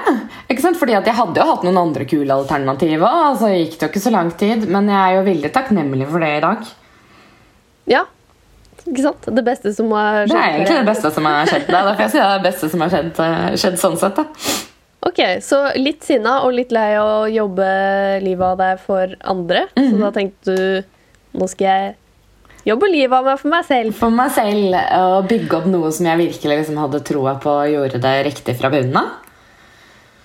Fordi 0.49 0.95
jeg 0.95 1.17
hadde 1.19 1.41
jo 1.41 1.45
hatt 1.51 1.65
noen 1.67 1.77
andre 1.83 2.07
kule 2.09 2.39
alternativer. 2.39 3.05
Altså 3.29 3.51
gikk 3.53 3.75
det 3.75 3.85
jo 3.85 3.91
ikke 3.91 4.05
så 4.07 4.13
lang 4.15 4.31
tid, 4.39 4.65
men 4.71 4.89
jeg 4.89 4.97
er 4.97 5.19
jo 5.19 5.27
veldig 5.27 5.51
takknemlig 5.53 6.07
for 6.09 6.25
det 6.25 6.31
i 6.39 6.43
dag. 6.45 6.71
Ja, 7.91 8.05
ikke 8.85 9.03
sant? 9.07 9.27
Det 9.37 9.43
beste 9.45 9.73
som 9.73 9.91
har 9.95 10.23
skjedd. 10.23 10.35
Det 10.35 10.39
er 10.41 10.55
egentlig 10.59 10.77
det 10.77 10.87
beste 10.91 11.11
som 11.15 11.27
har 11.29 11.49
skjedd. 11.49 11.67
Det 11.67 11.75
er 11.75 11.89
derfor 11.89 12.05
jeg 12.05 12.13
sier 12.13 12.31
det 12.31 12.45
beste 12.45 12.69
som 12.69 12.85
har 12.85 12.93
skjedd, 12.93 13.11
eh, 13.25 13.57
skjedd 13.63 13.77
sånn 13.81 13.99
sett. 14.01 14.15
da. 14.15 14.25
Ok, 15.05 15.21
Så 15.41 15.59
litt 15.77 16.03
sinna 16.03 16.39
og 16.45 16.53
litt 16.57 16.71
lei 16.73 16.95
å 16.97 17.25
jobbe 17.29 17.67
livet 18.23 18.45
av 18.45 18.57
deg 18.57 18.79
for 18.79 19.15
andre. 19.21 19.67
Mm 19.75 19.83
-hmm. 19.83 19.89
Så 19.89 19.95
mhm. 19.95 20.01
da 20.01 20.11
tenkte 20.11 20.55
du 20.55 20.83
nå 21.39 21.47
skal 21.47 21.67
jeg 21.67 21.95
jobbe 22.65 22.89
livet 22.89 23.17
av 23.17 23.25
meg 23.25 23.39
for 23.39 23.49
meg 23.49 23.65
selv. 23.65 23.93
For 23.93 24.09
meg 24.09 24.31
selv 24.31 24.75
Og 24.75 25.27
bygge 25.27 25.57
opp 25.57 25.65
noe 25.65 25.91
som 25.91 26.05
jeg 26.05 26.17
virkelig 26.17 26.57
liksom 26.57 26.77
hadde 26.77 27.03
troa 27.03 27.35
på 27.35 27.49
og 27.49 27.69
gjorde 27.69 28.01
det 28.01 28.25
riktig 28.25 28.57
fra 28.57 28.69
bunnen 28.69 28.97
av. 28.97 29.09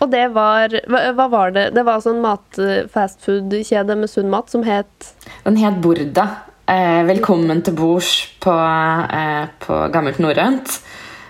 Og 0.00 0.08
det 0.10 0.32
var 0.32 0.72
hva, 0.88 1.28
var 1.28 1.50
det? 1.50 1.74
Det 1.76 1.84
var 1.84 1.98
altså 1.98 2.14
en 2.14 2.22
mat-fastfood-kjede 2.24 3.96
med 4.00 4.08
sunn 4.08 4.30
mat 4.32 4.48
som 4.48 4.62
het 4.64 5.12
Den 5.44 5.56
het 5.60 5.80
Borda. 5.84 6.49
Eh, 6.70 7.02
velkommen 7.02 7.64
til 7.66 7.74
bords 7.74 8.10
på, 8.38 8.52
eh, 8.54 9.46
på 9.58 9.76
gammelt 9.90 10.20
norrønt. 10.22 10.76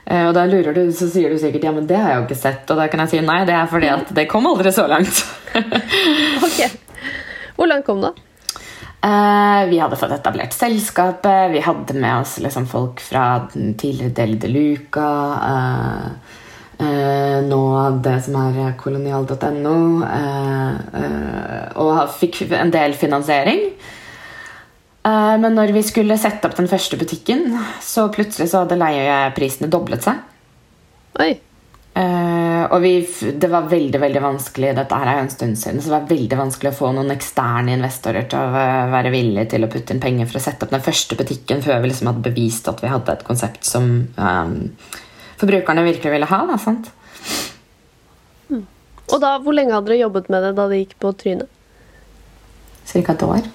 Eh, 0.05 0.27
og 0.27 0.35
da 0.37 0.45
lurer 0.45 0.75
du, 0.77 0.83
så 0.93 1.07
sier 1.09 1.31
du 1.33 1.39
sikkert 1.41 1.65
ja, 1.65 1.73
men 1.73 1.87
det 1.89 1.97
har 1.97 2.11
jeg 2.11 2.19
jo 2.19 2.27
ikke 2.27 2.41
sett. 2.43 2.71
Og 2.71 2.77
da 2.77 2.89
kan 2.93 3.01
jeg 3.01 3.13
si 3.15 3.21
nei, 3.25 3.39
det 3.49 3.55
er 3.57 3.71
fordi 3.71 3.89
at 3.89 4.11
det 4.19 4.27
kom 4.29 4.49
aldri 4.51 4.73
så 4.75 4.85
langt. 4.91 5.23
Ok. 6.45 6.59
Hvor 7.57 7.69
langt 7.69 7.87
kom 7.87 8.03
det? 8.05 8.11
Eh, 9.05 9.63
vi 9.71 9.79
hadde 9.81 9.97
fått 9.97 10.13
etablert 10.13 10.53
selskapet. 10.53 11.51
Vi 11.55 11.63
hadde 11.65 11.97
med 11.97 12.21
oss 12.21 12.37
liksom 12.41 12.67
folk 12.69 13.01
fra 13.01 13.47
den 13.55 13.75
tidligere 13.81 14.15
Del 14.19 14.37
de 14.41 14.51
Luca. 14.53 15.09
eh, 15.49 16.37
eh, 16.85 17.39
nå 17.49 17.63
det 18.05 18.19
som 18.27 18.37
er 18.43 18.77
kolonial.no. 18.81 19.79
eh, 20.05 20.77
eh, 21.01 21.65
og 21.81 22.13
fikk 22.21 22.43
en 22.53 22.77
del 22.77 22.93
finansiering. 22.93 23.65
Eh, 25.07 25.37
men 25.41 25.55
når 25.57 25.73
vi 25.73 25.83
skulle 25.87 26.19
sette 26.21 26.49
opp 26.49 26.57
den 26.59 26.69
første 26.69 26.99
butikken, 27.01 27.55
så 27.83 28.09
plutselig 28.13 28.51
så 28.51 28.65
hadde 28.65 28.81
leieprisene 28.81 29.71
doblet 29.73 30.05
seg. 30.05 30.21
Oi. 31.21 31.33
Eh, 32.01 32.65
og 32.71 32.77
vi, 32.85 32.93
det 33.41 33.49
var 33.51 33.67
veldig 33.67 33.99
veldig 33.99 34.21
vanskelig 34.23 34.69
Dette 34.77 34.95
her 34.95 35.09
er 35.11 35.17
jo 35.19 35.23
en 35.25 35.33
stund 35.33 35.57
siden 35.59 35.81
Så 35.83 35.89
det 35.89 35.97
var 35.97 36.05
veldig 36.07 36.37
vanskelig 36.39 36.71
å 36.71 36.77
få 36.79 36.93
noen 36.95 37.11
eksterne 37.11 37.75
investorer 37.75 38.29
til 38.31 38.39
å 38.39 38.63
være 38.93 39.11
villige 39.11 39.49
til 39.57 39.67
å 39.67 39.71
putte 39.73 39.97
inn 39.97 40.03
penger 40.05 40.31
for 40.31 40.39
å 40.39 40.45
sette 40.45 40.69
opp 40.69 40.77
den 40.77 40.85
første 40.87 41.19
butikken 41.19 41.65
før 41.67 41.83
vi 41.83 41.91
liksom 41.91 42.13
hadde 42.13 42.23
bevist 42.29 42.71
at 42.71 42.85
vi 42.85 42.93
hadde 42.95 43.19
et 43.19 43.27
konsept 43.27 43.67
som 43.67 43.91
um, 44.07 44.55
forbrukerne 45.43 45.83
virkelig 45.89 46.15
ville 46.15 46.31
ha. 46.31 46.41
Da, 46.53 46.61
sant? 46.63 46.93
Og 49.11 49.19
da, 49.19 49.35
hvor 49.43 49.59
lenge 49.59 49.75
hadde 49.75 49.91
dere 49.91 50.05
jobbet 50.05 50.31
med 50.31 50.47
det 50.47 50.55
da 50.63 50.71
det 50.71 50.85
gikk 50.85 50.95
på 51.03 51.11
trynet? 51.19 51.51
Cirka 52.87 53.19
et 53.19 53.27
år. 53.27 53.51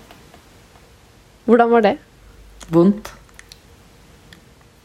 Hvordan 1.45 1.69
var 1.71 1.86
det? 1.86 1.97
Vondt. 2.73 3.13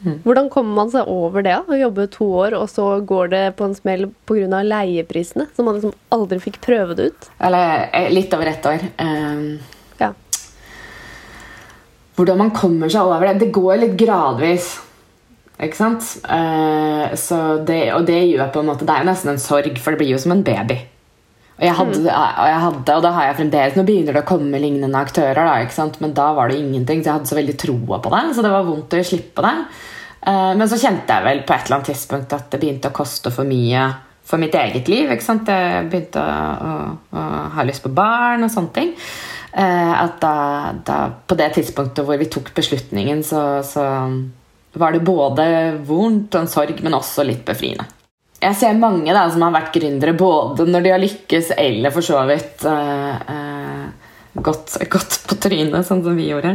Hvordan 0.00 0.48
kommer 0.48 0.74
man 0.78 0.90
seg 0.92 1.08
over 1.12 1.44
det? 1.44 1.58
Å 1.68 1.76
jobbe 1.76 2.06
to 2.12 2.24
år, 2.40 2.54
og 2.56 2.70
så 2.72 2.86
går 3.04 3.32
det 3.34 3.42
på 3.58 3.66
en 3.68 3.74
smell 3.76 4.06
pga. 4.28 4.62
leieprisene? 4.64 5.48
Så 5.52 5.64
man 5.64 5.76
liksom 5.76 5.92
aldri 6.08 6.38
fikk 6.40 6.60
prøve 6.64 6.96
det 6.96 7.10
ut? 7.12 7.28
Eller 7.38 7.90
eh, 7.92 8.08
litt 8.12 8.32
over 8.32 8.48
ett 8.48 8.66
år. 8.66 8.86
Um, 9.00 9.58
Ja. 10.00 10.14
hvordan 12.16 12.38
man 12.38 12.50
kommer 12.50 12.88
seg 12.88 13.02
over 13.02 13.26
det. 13.26 13.40
Det 13.44 13.52
går 13.52 13.76
litt 13.76 13.98
gradvis. 14.00 14.78
Ikke 15.60 15.76
sant? 15.76 16.00
Uh, 16.24 17.12
så 17.14 17.60
det, 17.64 17.92
og 17.92 18.06
det 18.08 18.22
gjør 18.24 18.48
på 18.52 18.60
en 18.60 18.70
måte 18.72 18.86
Det 18.88 18.96
er 18.96 19.04
nesten 19.04 19.34
en 19.34 19.38
sorg, 19.38 19.76
for 19.78 19.92
det 19.92 20.00
blir 20.00 20.14
jo 20.14 20.18
som 20.18 20.32
en 20.32 20.42
baby. 20.44 20.78
Og 21.60 21.66
jeg 21.66 21.76
hadde, 21.76 22.00
og 22.08 22.46
jeg 22.48 22.60
hadde, 22.64 22.94
og 22.96 23.02
da 23.04 23.10
har 23.12 23.26
jeg 23.26 23.36
fremdeles 23.36 23.74
Nå 23.76 23.82
begynner 23.84 24.16
det 24.16 24.22
å 24.22 24.28
komme 24.30 24.60
lignende 24.62 25.00
aktører, 25.04 25.44
da, 25.44 25.88
men 26.00 26.14
da 26.16 26.30
var 26.36 26.48
det 26.48 26.56
ingenting. 26.56 27.02
Så 27.02 27.10
jeg 27.10 27.18
hadde 27.18 27.30
så 27.30 27.36
veldig 27.36 27.56
troa 27.60 27.98
på 28.00 28.12
det, 28.14 28.22
så 28.36 28.44
det 28.46 28.52
var 28.54 28.68
vondt 28.68 28.96
å 28.96 29.02
slippe 29.04 29.44
det. 29.44 29.56
Eh, 30.20 30.52
men 30.56 30.70
så 30.70 30.78
kjente 30.80 31.18
jeg 31.18 31.26
vel 31.26 31.42
på 31.44 31.56
et 31.56 31.66
eller 31.66 31.78
annet 31.78 31.90
tidspunkt 31.92 32.32
at 32.36 32.48
det 32.52 32.62
begynte 32.62 32.88
å 32.88 32.96
koste 32.96 33.32
for 33.34 33.48
mye 33.48 33.84
for 34.30 34.40
mitt 34.40 34.56
eget 34.56 34.88
liv. 34.88 35.10
ikke 35.10 35.26
sant? 35.26 35.52
Jeg 35.52 35.88
begynte 35.92 36.22
å, 36.22 36.40
å, 36.70 36.72
å 37.12 37.28
ha 37.56 37.68
lyst 37.68 37.84
på 37.84 37.92
barn 37.92 38.46
og 38.46 38.52
sånne 38.52 38.74
ting. 38.76 38.96
Eh, 39.52 39.94
at 40.00 40.20
da, 40.22 40.34
da, 40.86 40.98
på 41.26 41.36
det 41.36 41.52
tidspunktet 41.58 42.06
hvor 42.06 42.20
vi 42.20 42.30
tok 42.30 42.52
beslutningen, 42.56 43.24
så, 43.26 43.44
så 43.66 43.84
var 44.80 44.94
det 44.94 45.04
både 45.04 45.46
vondt 45.84 46.36
og 46.36 46.44
en 46.44 46.52
sorg, 46.52 46.78
men 46.86 46.96
også 46.96 47.26
litt 47.26 47.44
befriende. 47.44 47.88
Jeg 48.40 48.56
ser 48.56 48.78
mange 48.80 49.12
da, 49.12 49.26
som 49.32 49.44
har 49.44 49.52
vært 49.52 49.74
gründere 49.74 50.14
både 50.16 50.64
når 50.68 50.84
de 50.84 50.92
har 50.94 51.02
lykkes, 51.02 51.52
eller 51.60 51.92
for 51.92 52.04
så 52.04 52.22
vidt 52.28 52.64
uh, 52.64 53.16
uh, 53.20 54.10
gått, 54.40 54.78
gått 54.88 55.18
på 55.28 55.36
trynet, 55.44 55.84
sånn 55.86 56.00
som 56.06 56.16
vi 56.16 56.30
gjorde. 56.30 56.54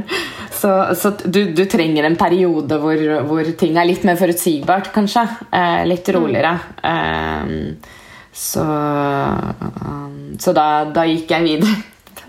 Så, 0.56 0.72
så 0.98 1.14
du, 1.26 1.44
du 1.54 1.64
trenger 1.70 2.08
en 2.08 2.18
periode 2.18 2.80
hvor, 2.82 3.04
hvor 3.30 3.52
ting 3.60 3.78
er 3.78 3.90
litt 3.90 4.06
mer 4.08 4.18
forutsigbart, 4.18 4.90
kanskje. 4.96 5.28
Uh, 5.52 5.84
litt 5.86 6.10
roligere. 6.16 6.56
Eh, 6.82 7.54
så 8.36 8.66
så 10.40 10.52
da, 10.52 10.68
da 10.92 11.06
gikk 11.08 11.30
jeg 11.32 11.46
videre 11.46 11.76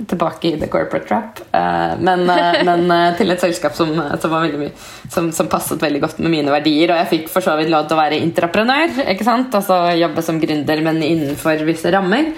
tilbake 0.06 0.48
i 0.48 0.60
The 0.60 0.68
Corporate 0.70 1.06
Trap. 1.08 1.40
Eh, 1.52 1.94
men, 2.00 2.24
eh, 2.30 2.58
men 2.64 2.90
eh, 2.90 3.16
til 3.18 3.32
et 3.32 3.42
selskap 3.42 3.76
som, 3.76 3.92
som, 4.20 4.34
mye, 4.34 4.70
som, 5.12 5.30
som 5.34 5.50
passet 5.52 5.82
veldig 5.82 6.02
godt 6.04 6.22
med 6.22 6.32
mine 6.34 6.52
verdier. 6.54 6.92
Og 6.92 7.00
jeg 7.00 7.10
fikk 7.12 7.28
for 7.32 7.44
så 7.44 7.56
vidt 7.58 7.72
lov 7.72 7.88
til 7.88 7.98
å 7.98 8.00
være 8.00 8.20
intraprenør. 8.22 9.02
ikke 9.06 9.26
sant? 9.26 9.54
Altså 9.56 9.78
Jobbe 9.96 10.24
som 10.24 10.40
gründer, 10.42 10.82
men 10.86 11.02
innenfor 11.04 11.64
visse 11.68 11.92
rammer. 11.94 12.32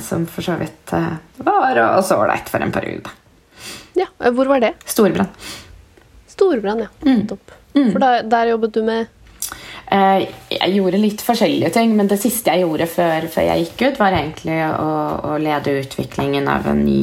Som 0.00 0.22
for 0.32 0.40
så 0.40 0.54
vidt 0.56 0.92
var 1.44 1.76
også 1.98 2.16
ålreit 2.16 2.48
for 2.48 2.64
en 2.64 2.72
periode. 2.72 3.12
Ja, 3.98 4.06
Hvor 4.32 4.48
var 4.48 4.62
det? 4.64 4.70
Storbrann. 4.88 5.28
Storbrann, 6.32 6.86
ja. 6.86 6.88
Nettopp. 7.04 7.52
For 7.74 8.00
da, 8.00 8.22
der 8.24 8.54
jobbet 8.54 8.78
du 8.78 8.80
med 8.86 9.12
jeg 9.88 10.74
gjorde 10.74 11.00
litt 11.00 11.22
forskjellige 11.24 11.70
ting, 11.72 11.94
men 11.96 12.10
det 12.10 12.18
siste 12.20 12.52
jeg 12.52 12.66
gjorde 12.66 12.88
før, 12.92 13.28
før 13.32 13.48
jeg 13.48 13.64
gikk 13.64 13.86
ut, 13.86 14.00
var 14.02 14.16
egentlig 14.18 14.58
å, 14.68 14.90
å 15.30 15.38
lede 15.40 15.78
utviklingen 15.80 16.48
av 16.52 16.68
en 16.68 16.84
ny, 16.84 17.00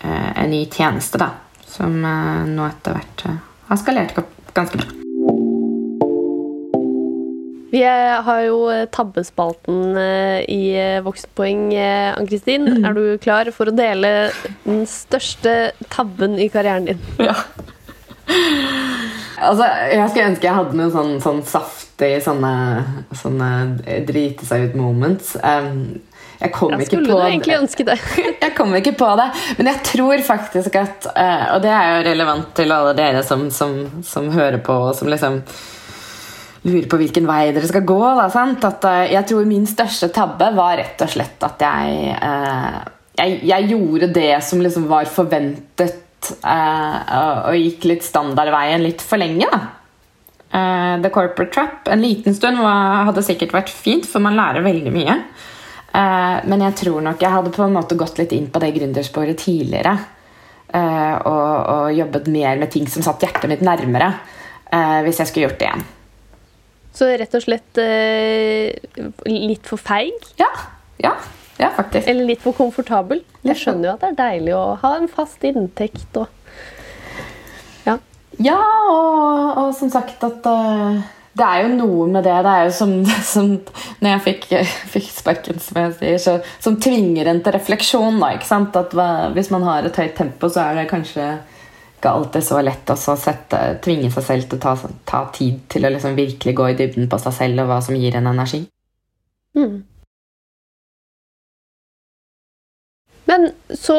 eh, 0.00 0.30
en 0.40 0.52
ny 0.52 0.64
tjeneste, 0.72 1.20
da. 1.20 1.32
Som 1.68 2.00
eh, 2.04 2.48
nå 2.48 2.66
etter 2.68 2.96
hvert 2.96 3.24
eh, 3.28 3.38
har 3.68 3.80
skalert 3.80 4.18
opp 4.22 4.52
ganske 4.56 4.80
bra. 4.80 4.88
Vi 7.72 7.80
eh, 7.80 8.18
har 8.24 8.40
jo 8.44 8.66
eh, 8.68 8.84
tabbespalten 8.92 9.96
eh, 9.96 10.40
i 10.52 10.62
eh, 10.76 10.98
Voksenpoeng, 11.04 11.70
eh, 11.72 12.10
Ann-Kristin. 12.12 12.68
Er 12.84 12.96
du 12.96 13.04
klar 13.20 13.48
for 13.56 13.70
å 13.70 13.76
dele 13.76 14.30
den 14.66 14.84
største 14.88 15.72
tabben 15.92 16.36
i 16.40 16.50
karrieren 16.52 16.92
din? 16.92 17.06
Ja. 17.20 17.36
Altså, 19.42 19.66
jeg 19.90 20.10
skulle 20.12 20.28
ønske 20.30 20.46
jeg 20.46 20.54
hadde 20.54 20.76
noen 20.78 20.92
sånn, 20.94 21.16
sånn 21.18 21.40
saftig 21.92 22.22
sånne, 22.24 23.04
sånne 23.14 23.48
drite 24.06 24.46
seg 24.46 24.70
ut 24.70 24.76
moments. 24.76 25.36
Um, 25.42 26.00
jeg 26.40 26.52
kom 26.52 26.72
Jeg 26.72 26.80
ikke 26.80 26.96
skulle 26.96 27.12
på 27.12 27.18
du 27.18 27.26
egentlig 27.26 27.58
ønske 27.58 27.84
det. 27.84 27.98
Jeg 28.42 28.54
kommer 28.56 28.80
ikke 28.80 28.96
på 28.98 29.10
det, 29.16 29.28
men 29.58 29.68
jeg 29.68 29.82
tror 29.86 30.22
faktisk 30.26 30.74
at 30.74 31.06
uh, 31.14 31.54
Og 31.54 31.62
det 31.62 31.70
er 31.70 31.92
jo 31.92 32.08
relevant 32.08 32.48
til 32.56 32.72
alle 32.74 32.96
dere 32.98 33.22
som, 33.22 33.44
som, 33.54 34.02
som 34.02 34.26
hører 34.34 34.58
på, 34.58 34.72
og 34.72 34.96
som 34.98 35.08
liksom 35.08 35.38
lurer 36.64 36.88
på 36.90 36.98
hvilken 36.98 37.26
vei 37.26 37.52
dere 37.54 37.68
skal 37.70 37.86
gå. 37.86 38.00
Da, 38.18 38.26
sant? 38.34 38.64
At, 38.66 38.82
uh, 38.82 39.04
jeg 39.06 39.28
tror 39.30 39.46
min 39.46 39.68
største 39.70 40.10
tabbe 40.14 40.50
var 40.56 40.74
rett 40.80 41.04
og 41.06 41.12
slett 41.14 41.46
at 41.46 41.62
jeg 41.62 42.16
uh, 42.18 42.80
jeg, 43.20 43.38
jeg 43.46 43.68
gjorde 43.70 44.08
det 44.16 44.32
som 44.42 44.62
liksom 44.64 44.88
var 44.90 45.06
forventet, 45.06 46.00
og, 46.42 47.38
og 47.50 47.56
gikk 47.58 47.86
litt 47.90 48.04
standardveien 48.06 48.82
litt 48.82 49.02
for 49.04 49.20
lenge. 49.20 49.46
da. 49.52 49.81
Eh, 50.52 51.02
The 51.02 51.10
Corporate 51.10 51.52
Trap 51.52 51.88
en 51.88 52.02
liten 52.04 52.34
stund 52.36 52.60
hadde 52.60 53.24
sikkert 53.24 53.54
vært 53.56 53.70
fint, 53.72 54.04
for 54.08 54.20
man 54.20 54.36
lærer 54.36 54.64
veldig 54.64 54.92
mye. 54.92 55.14
Eh, 55.92 56.36
men 56.48 56.64
jeg 56.66 56.76
tror 56.82 57.00
nok 57.04 57.22
jeg 57.24 57.32
hadde 57.32 57.54
på 57.54 57.64
en 57.64 57.72
måte 57.72 57.96
gått 58.00 58.20
litt 58.20 58.34
inn 58.36 58.50
på 58.52 58.60
det 58.60 58.72
gründersporet 58.76 59.40
tidligere. 59.40 59.96
eh, 60.72 61.16
og, 61.28 61.48
og 61.72 61.96
jobbet 61.96 62.28
mer 62.32 62.60
med 62.60 62.70
ting 62.72 62.86
som 62.88 63.04
satt 63.04 63.24
hjertet 63.24 63.48
mitt 63.48 63.64
nærmere. 63.64 64.14
hvis 65.04 65.18
jeg 65.20 65.28
skulle 65.28 65.48
gjort 65.50 65.58
det 65.60 65.66
igjen. 65.66 65.82
Så 66.96 67.04
rett 67.20 67.34
og 67.36 67.42
slett 67.44 67.76
litt 69.28 69.66
for 69.68 69.76
feig? 69.76 70.16
Ja, 70.40 70.48
ja, 70.96 71.10
ja 71.60 71.68
faktisk. 71.76 72.08
Eller 72.08 72.24
litt 72.24 72.40
for 72.40 72.56
komfortabel? 72.56 73.20
Jeg 73.44 73.60
skjønner 73.60 73.90
jo 73.90 73.92
at 73.92 74.00
det 74.00 74.08
er 74.14 74.20
deilig 74.22 74.54
å 74.56 74.62
ha 74.80 74.94
en 74.96 75.10
fast 75.12 75.44
inntekt 75.44 76.16
og 76.16 76.32
Ja. 78.40 78.60
Og, 78.92 79.58
og 79.60 79.74
som 79.76 79.90
sagt 79.92 80.24
at 80.24 80.48
uh, 80.48 81.02
det 81.32 81.44
er 81.46 81.62
jo 81.64 81.70
noe 81.76 82.08
med 82.12 82.26
det. 82.26 82.34
Det 82.44 82.52
er 82.52 82.66
jo 82.68 82.74
som, 82.76 82.92
som 83.32 83.54
når 84.02 84.10
jeg 84.14 84.24
fikk, 84.26 84.50
fikk 84.96 85.08
sparken, 85.12 85.62
som 85.62 85.80
jeg 85.80 85.94
sier, 86.00 86.18
så, 86.20 86.36
som 86.62 86.76
tvinger 86.80 87.30
en 87.30 87.40
til 87.44 87.56
refleksjon. 87.56 88.20
Da, 88.22 88.34
ikke 88.36 88.50
sant? 88.50 88.76
At 88.78 88.94
hvis 89.36 89.52
man 89.54 89.64
har 89.68 89.88
et 89.88 90.02
høyt 90.02 90.14
tempo, 90.18 90.52
så 90.52 90.66
er 90.66 90.82
det 90.82 90.90
kanskje 90.92 91.30
ikke 92.02 92.10
alltid 92.18 92.42
så 92.42 92.58
lett 92.66 92.90
å 92.90 92.96
sette, 92.98 93.58
tvinge 93.84 94.08
seg 94.10 94.24
selv 94.26 94.46
til 94.50 94.58
å 94.58 94.62
ta, 94.64 94.72
ta 95.06 95.20
tid 95.36 95.60
til 95.70 95.86
å 95.86 95.92
liksom 95.94 96.16
virkelig 96.18 96.54
gå 96.58 96.64
i 96.72 96.76
dybden 96.80 97.06
på 97.06 97.18
seg 97.22 97.36
selv 97.36 97.62
og 97.62 97.70
hva 97.70 97.78
som 97.86 97.94
gir 97.94 98.16
en 98.18 98.26
energi. 98.26 98.64
Mm. 99.54 99.76
Men 103.30 103.52
så 103.70 103.96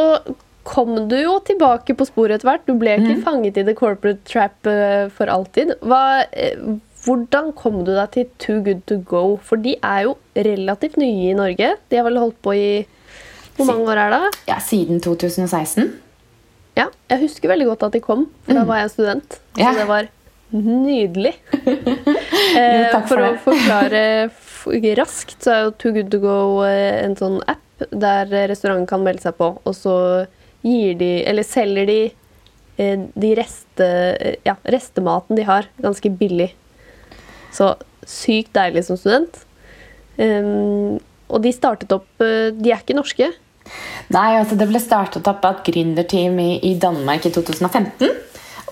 kom 0.63 0.95
du 1.11 1.17
jo 1.19 1.37
tilbake 1.45 1.95
på 1.97 2.07
sporet 2.07 2.39
etter 2.39 2.49
hvert. 2.49 2.65
Du 2.67 2.75
ble 2.79 2.95
ikke 2.97 3.19
mm. 3.19 3.23
fanget 3.25 3.59
i 3.59 3.65
the 3.67 3.75
corporate 3.77 4.23
trap 4.29 4.69
eh, 4.69 5.09
for 5.13 5.31
alltid. 5.31 5.75
Hva, 5.83 6.23
eh, 6.31 6.57
hvordan 7.03 7.51
kom 7.59 7.81
du 7.83 7.91
deg 7.93 8.13
til 8.15 8.29
Too 8.39 8.61
Good 8.65 8.85
To 8.91 8.99
Go? 9.07 9.23
For 9.43 9.59
de 9.59 9.75
er 9.83 10.07
jo 10.07 10.15
relativt 10.37 10.97
nye 11.01 11.31
i 11.31 11.37
Norge. 11.37 11.73
De 11.91 11.99
har 11.99 12.07
vel 12.07 12.21
holdt 12.21 12.39
på 12.45 12.55
i 12.55 12.67
Hvor 13.57 13.69
mange 13.69 13.85
år 13.91 13.99
er 14.05 14.15
det? 14.15 14.21
Ja, 14.49 14.57
Siden 14.63 15.03
2016. 15.03 15.91
Ja, 16.73 16.87
jeg 17.11 17.21
husker 17.27 17.51
veldig 17.51 17.67
godt 17.69 17.83
at 17.85 17.93
de 17.93 18.01
kom, 18.01 18.23
for 18.47 18.57
da 18.57 18.63
var 18.65 18.79
jeg 18.81 18.93
student. 18.95 19.35
Så 19.53 19.61
Ja. 19.61 19.73
det 19.77 19.87
var 19.87 20.09
nydelig. 20.53 21.35
Jo, 22.53 22.59
Eh, 22.59 22.91
takk 22.91 23.07
for 23.09 23.17
for 23.17 23.25
å 23.25 23.37
forklare 23.41 24.29
raskt, 24.99 25.39
så 25.41 25.51
er 25.53 25.61
jo 25.63 25.71
Too 25.81 25.91
Good 25.95 26.11
To 26.13 26.19
Go 26.21 26.61
en 26.65 27.15
sånn 27.17 27.39
app 27.49 27.85
der 27.89 28.29
restauranten 28.49 28.85
kan 28.87 29.01
melde 29.03 29.23
seg 29.23 29.37
på, 29.39 29.47
og 29.57 29.73
så 29.73 29.95
gir 30.63 30.97
de, 30.99 31.11
eller 31.27 31.45
selger 31.47 31.87
de 31.89 31.99
eh, 32.77 33.07
de 33.13 33.31
reste, 33.37 33.87
eh, 33.87 34.35
ja, 34.47 34.57
restematen 34.63 35.37
de 35.39 35.47
har, 35.47 35.69
ganske 35.83 36.11
billig. 36.19 36.51
Så 37.53 37.75
sykt 38.09 38.53
deilig 38.55 38.85
som 38.87 38.99
student. 38.99 39.43
Um, 40.17 40.99
og 41.33 41.41
de 41.41 41.49
startet 41.49 41.89
opp 41.95 42.21
eh, 42.21 42.51
De 42.53 42.69
er 42.69 42.83
ikke 42.83 42.93
norske. 42.93 43.31
Nei, 44.13 44.27
altså 44.37 44.53
Det 44.59 44.67
ble 44.69 44.81
startet 44.83 45.25
opp 45.29 45.45
av 45.47 45.57
et 45.57 45.71
gründerteam 45.71 46.37
i, 46.43 46.51
i 46.69 46.75
Danmark 46.77 47.25
i 47.25 47.31
2015. 47.33 48.11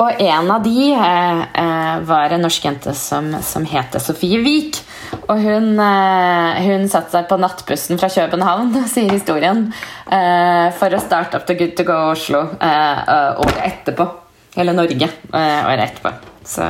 Og 0.02 0.22
en 0.24 0.50
av 0.50 0.64
de 0.66 0.88
eh, 0.96 1.42
eh, 1.62 2.00
var 2.10 2.34
en 2.34 2.42
norsk 2.42 2.64
jente 2.66 2.94
som, 2.98 3.28
som 3.46 3.66
heter 3.70 4.02
Sofie 4.02 4.40
Wiik. 4.42 4.80
Og 5.28 5.44
hun, 5.44 5.76
eh, 5.78 6.62
hun 6.66 6.88
satte 6.90 7.14
seg 7.14 7.28
på 7.30 7.38
nattbussen 7.42 8.02
fra 8.02 8.10
København, 8.10 8.74
sier 8.94 9.12
historien, 9.14 9.68
eh, 10.10 10.72
for 10.80 10.98
å 10.98 11.04
starte 11.04 11.38
opp 11.38 11.46
The 11.50 11.58
Good 11.60 11.76
To 11.78 11.86
Go 11.86 12.00
Oslo 12.16 12.42
eh, 12.58 13.14
året 13.46 13.62
etterpå. 13.68 14.10
Eller 14.58 14.76
Norge 14.76 15.06
eh, 15.06 15.62
året 15.70 15.86
etterpå. 15.86 16.16
Så, 16.42 16.66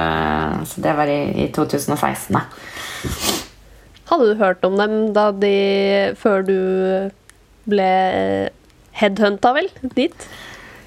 så 0.67 0.83
det 0.83 0.97
var 0.97 1.09
i, 1.09 1.21
i 1.45 1.49
2016. 1.55 2.35
da. 2.35 2.43
Hadde 4.11 4.27
du 4.27 4.41
hørt 4.43 4.65
om 4.67 4.75
dem 4.75 4.95
da 5.15 5.29
de 5.31 5.55
før 6.19 6.43
du 6.43 6.57
ble 7.71 7.91
headhunta, 8.99 9.53
vel? 9.55 9.71
Dit? 9.95 10.27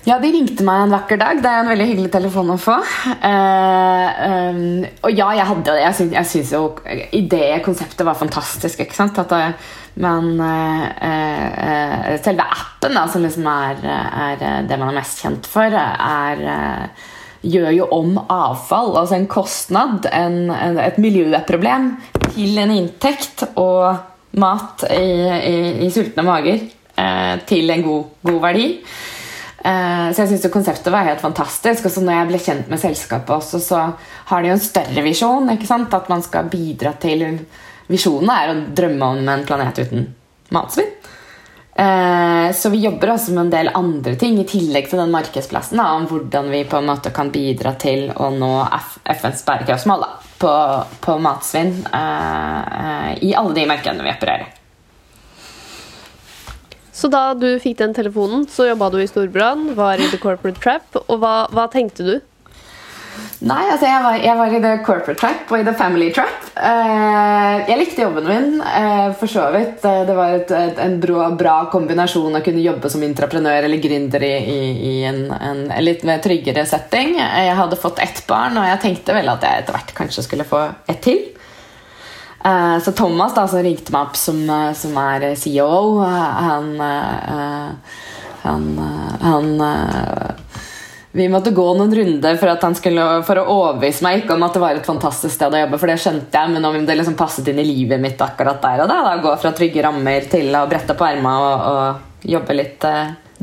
Ja, 0.04 0.18
de 0.20 0.28
ringte 0.28 0.64
meg 0.66 0.82
en 0.84 0.92
vakker 0.92 1.16
dag. 1.16 1.38
Det 1.40 1.48
er 1.48 1.62
en 1.62 1.70
veldig 1.70 1.84
hyggelig 1.88 2.10
telefon 2.12 2.52
å 2.52 2.58
få. 2.60 2.74
Eh, 3.24 4.18
um, 4.52 4.82
og 5.00 5.14
ja, 5.16 5.30
jeg 5.38 5.46
hadde 5.48 5.76
Jeg 5.80 5.96
syns, 5.96 6.12
jeg 6.18 6.28
syns 6.28 6.52
jo 6.52 6.60
ideen, 7.16 7.62
konseptet, 7.64 8.04
var 8.04 8.18
fantastisk. 8.20 8.82
ikke 8.84 8.98
sant? 8.98 9.16
At 9.22 9.32
det, 9.32 9.46
men 10.04 10.28
eh, 10.44 10.84
eh, 11.08 12.10
selve 12.20 12.44
appen, 12.44 12.98
da, 12.98 13.06
som 13.08 13.24
liksom 13.24 13.48
er, 13.48 13.80
er 13.88 14.44
det 14.68 14.76
man 14.76 14.90
er 14.90 14.98
mest 14.98 15.24
kjent 15.24 15.48
for, 15.48 15.72
er 15.72 16.44
eh, 16.52 17.08
gjør 17.54 17.72
jo 17.78 17.88
om 17.96 18.20
avfall, 18.20 18.92
altså 19.00 19.16
en 19.16 19.28
kostnad, 19.30 20.10
en, 20.12 20.38
en, 20.52 20.78
et 20.84 21.00
miljøproblem, 21.00 21.94
til 22.34 22.60
en 22.60 22.76
inntekt 22.76 23.46
og 23.54 24.36
mat 24.40 24.84
i, 24.90 25.10
i, 25.48 25.58
i 25.86 25.90
sultne 25.94 26.24
mager 26.26 26.60
eh, 26.60 27.34
til 27.48 27.72
en 27.72 27.88
god, 27.88 28.16
god 28.28 28.40
verdi. 28.50 28.68
Eh, 29.64 30.08
så 30.12 30.22
jeg 30.22 30.34
synes 30.34 30.52
konseptet 30.52 30.92
var 30.92 31.08
helt 31.08 31.22
fantastisk. 31.24 31.86
Og 31.88 31.94
så 31.94 32.02
når 32.04 32.18
jeg 32.18 32.30
ble 32.30 32.42
kjent 32.46 32.72
med 32.72 32.82
selskapet 32.82 33.32
også, 33.38 33.62
så 33.64 33.84
har 34.30 34.42
de 34.42 34.52
jo 34.52 34.58
en 34.58 34.66
større 34.66 35.06
visjon. 35.06 35.48
At 35.50 36.10
man 36.12 36.24
skal 36.24 36.50
bidra 36.52 36.96
til 37.00 37.24
Visjonen 37.84 38.30
er 38.32 38.48
å 38.48 38.60
drømme 38.72 39.10
om 39.12 39.26
en 39.28 39.42
planet 39.44 39.82
uten 39.84 40.06
matsvinn. 40.56 40.88
Eh, 41.74 42.52
så 42.54 42.70
vi 42.70 42.84
jobber 42.84 43.10
også 43.12 43.34
med 43.34 43.42
en 43.42 43.52
del 43.52 43.70
andre 43.74 44.14
ting 44.16 44.38
i 44.38 44.46
tillegg 44.48 44.88
til 44.88 45.02
den 45.02 45.12
markedsplassen. 45.12 45.80
Da, 45.80 45.90
om 45.98 46.06
hvordan 46.08 46.48
vi 46.52 46.62
på 46.70 46.80
en 46.80 46.88
måte 46.88 47.12
kan 47.12 47.32
bidra 47.34 47.74
til 47.80 48.08
å 48.14 48.30
nå 48.32 48.52
FNs 49.04 49.44
bærekraftsmål 49.44 50.04
da, 50.06 50.10
på, 50.40 50.52
på 51.04 51.18
matsvinn 51.24 51.76
eh, 51.90 53.10
i 53.26 53.34
alle 53.36 53.56
de 53.58 53.66
markedene 53.68 54.06
vi 54.06 54.14
opererer. 54.14 54.63
Så 56.94 57.10
da 57.10 57.32
du 57.34 57.48
fikk 57.58 57.80
den 57.80 57.94
telefonen, 57.96 58.46
så 58.46 58.68
jobba 58.68 58.92
du 58.94 59.00
i 59.02 59.08
Storbrann, 59.10 59.72
var 59.74 59.98
i 59.98 60.06
The 60.12 60.20
Corporate 60.22 60.62
Trap. 60.62 61.02
Og 61.08 61.18
hva, 61.18 61.34
hva 61.50 61.66
tenkte 61.72 62.06
du? 62.06 62.14
Nei, 63.44 63.60
altså 63.68 63.86
jeg 63.86 64.02
var, 64.02 64.16
jeg 64.22 64.36
var 64.38 64.54
i 64.54 64.60
The 64.62 64.72
Corporate 64.86 65.20
Trap 65.20 65.50
og 65.52 65.58
i 65.58 65.64
The 65.66 65.74
Family 65.76 66.08
Trap. 66.14 66.46
Eh, 66.54 67.56
jeg 67.68 67.78
likte 67.80 68.04
jobben 68.06 68.26
min, 68.30 68.48
eh, 68.64 69.10
for 69.18 69.30
så 69.30 69.48
vidt. 69.54 69.84
Eh, 69.84 70.00
Det 70.08 70.16
var 70.16 70.36
et, 70.38 70.50
et, 70.54 70.80
en 70.86 70.96
bra, 71.02 71.28
bra 71.38 71.56
kombinasjon 71.72 72.38
å 72.38 72.42
kunne 72.46 72.64
jobbe 72.64 72.90
som 72.90 73.04
intraprenør 73.04 73.68
eller 73.68 73.82
gründer 73.82 74.24
i, 74.24 74.34
i, 74.54 74.58
i 74.90 74.94
en, 75.10 75.20
en, 75.34 75.62
litt 75.84 76.06
mer 76.08 76.22
tryggere 76.24 76.64
setting. 76.66 77.18
Jeg 77.18 77.58
hadde 77.58 77.80
fått 77.80 78.02
ett 78.02 78.24
barn, 78.30 78.56
og 78.58 78.70
jeg 78.70 78.82
tenkte 78.86 79.18
vel 79.18 79.30
at 79.34 79.44
jeg 79.44 79.64
etter 79.64 79.76
hvert 79.76 79.94
kanskje 79.98 80.26
skulle 80.26 80.48
få 80.48 80.64
ett 80.88 81.02
til. 81.04 81.22
Eh, 82.44 82.78
Så 82.80 82.92
Thomas, 82.92 83.34
da, 83.34 83.46
som 83.48 83.62
ringte 83.62 83.92
meg 83.92 84.10
opp, 84.10 84.16
som, 84.16 84.42
eh, 84.50 84.72
som 84.76 84.96
er 85.00 85.34
CEO, 85.34 86.02
eh, 86.04 86.40
han, 86.48 86.80
eh, 86.80 87.70
han, 88.42 88.66
han 89.20 89.60
eh, 89.60 90.30
Vi 91.12 91.28
måtte 91.28 91.54
gå 91.54 91.64
noen 91.78 91.94
runder 91.94 92.36
for, 92.36 92.58
han 92.60 92.74
skulle, 92.74 93.22
for 93.22 93.38
å 93.38 93.46
overbevise 93.46 94.02
meg 94.02 94.24
ikke 94.24 94.34
om 94.34 94.42
at 94.42 94.56
det 94.56 94.62
var 94.64 94.74
et 94.74 94.86
fantastisk 94.86 95.32
sted 95.36 95.54
å 95.54 95.60
jobbe, 95.60 95.78
for 95.78 95.86
det 95.86 96.00
skjønte 96.02 96.40
jeg, 96.40 96.50
men 96.50 96.64
om 96.64 96.86
det 96.86 96.96
liksom 96.98 97.14
passet 97.14 97.48
inn 97.48 97.60
i 97.62 97.68
livet 97.68 98.02
mitt 98.02 98.20
akkurat 98.20 98.58
der 98.60 98.82
og 98.82 98.90
da. 98.90 98.96
da 99.06 99.16
gå 99.22 99.36
fra 99.38 99.52
trygge 99.54 99.84
rammer 99.86 100.26
til 100.28 100.50
å 100.58 100.66
brette 100.66 100.96
på 100.98 101.06
erma 101.06 101.36
og, 101.38 101.68
og 101.70 102.28
jobbe 102.34 102.58
litt 102.58 102.88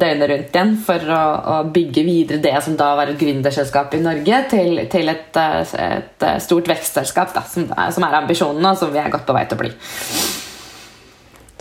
døgnet 0.02 0.30
rundt 0.32 0.56
igjen 0.58 0.74
for 0.86 1.06
å, 1.16 1.20
å 1.54 1.58
bygge 1.74 2.04
videre 2.08 2.42
det 2.44 2.56
som 2.66 2.76
da 2.80 2.90
var 3.00 3.12
et 3.14 3.20
gründerselskap 3.22 3.94
i 3.98 4.02
Norge, 4.04 4.42
til, 4.52 4.82
til 4.92 5.14
et, 5.14 5.38
eh, 5.40 5.76
et 5.88 6.26
eh, 6.28 6.40
stort 6.44 6.68
vekstselskap, 6.74 7.32
da, 7.38 7.46
som, 7.48 7.70
er- 7.78 7.94
som 7.96 8.06
er 8.10 8.20
ambisjonen, 8.24 8.66
og 8.74 8.80
som 8.82 8.92
vi 8.94 9.00
er 9.04 9.14
godt 9.14 9.26
på 9.30 9.38
vei 9.38 9.46
til 9.48 9.60
å 9.60 9.62
bli. 9.64 9.72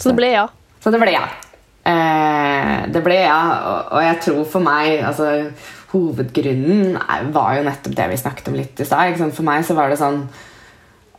Så 0.00 0.08
det 0.10 0.16
ble 0.18 0.32
ja. 0.32 0.46
Så 0.80 0.88
det 0.94 1.00
ble 1.02 1.12
ja. 1.12 1.26
Eh, 1.90 2.76
det 2.92 3.00
ble 3.04 3.18
ja, 3.22 3.40
og, 3.70 3.92
og 3.96 4.02
jeg 4.04 4.18
tror 4.24 4.44
for 4.48 4.64
meg 4.64 5.00
altså, 5.08 5.30
Hovedgrunnen 5.90 6.94
var 7.34 7.56
jo 7.58 7.64
nettopp 7.66 7.96
det 7.98 8.04
vi 8.12 8.18
snakket 8.20 8.48
om 8.52 8.56
litt 8.58 8.80
i 8.80 8.86
stad. 8.86 9.16
For 9.34 9.46
meg 9.46 9.64
så 9.66 9.74
var 9.74 9.90
det 9.90 9.98
sånn 9.98 10.20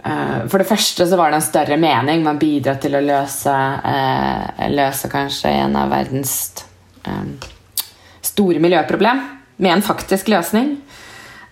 eh, 0.06 0.38
For 0.48 0.62
det 0.62 0.68
første 0.70 1.08
så 1.10 1.18
var 1.20 1.34
det 1.34 1.42
en 1.42 1.46
større 1.50 1.78
mening 1.82 2.24
med 2.24 2.38
å 2.38 2.42
bidra 2.42 2.78
til 2.82 2.96
å 2.96 3.02
løse 3.04 3.52
eh, 3.92 4.68
Løse 4.72 5.10
kanskje 5.12 5.52
en 5.66 5.76
av 5.82 5.92
verdens 5.92 6.36
eh, 6.56 6.71
store 8.26 8.62
miljøproblem 8.64 9.22
med 9.62 9.76
en 9.76 9.86
faktisk 9.86 10.30
løsning. 10.32 10.76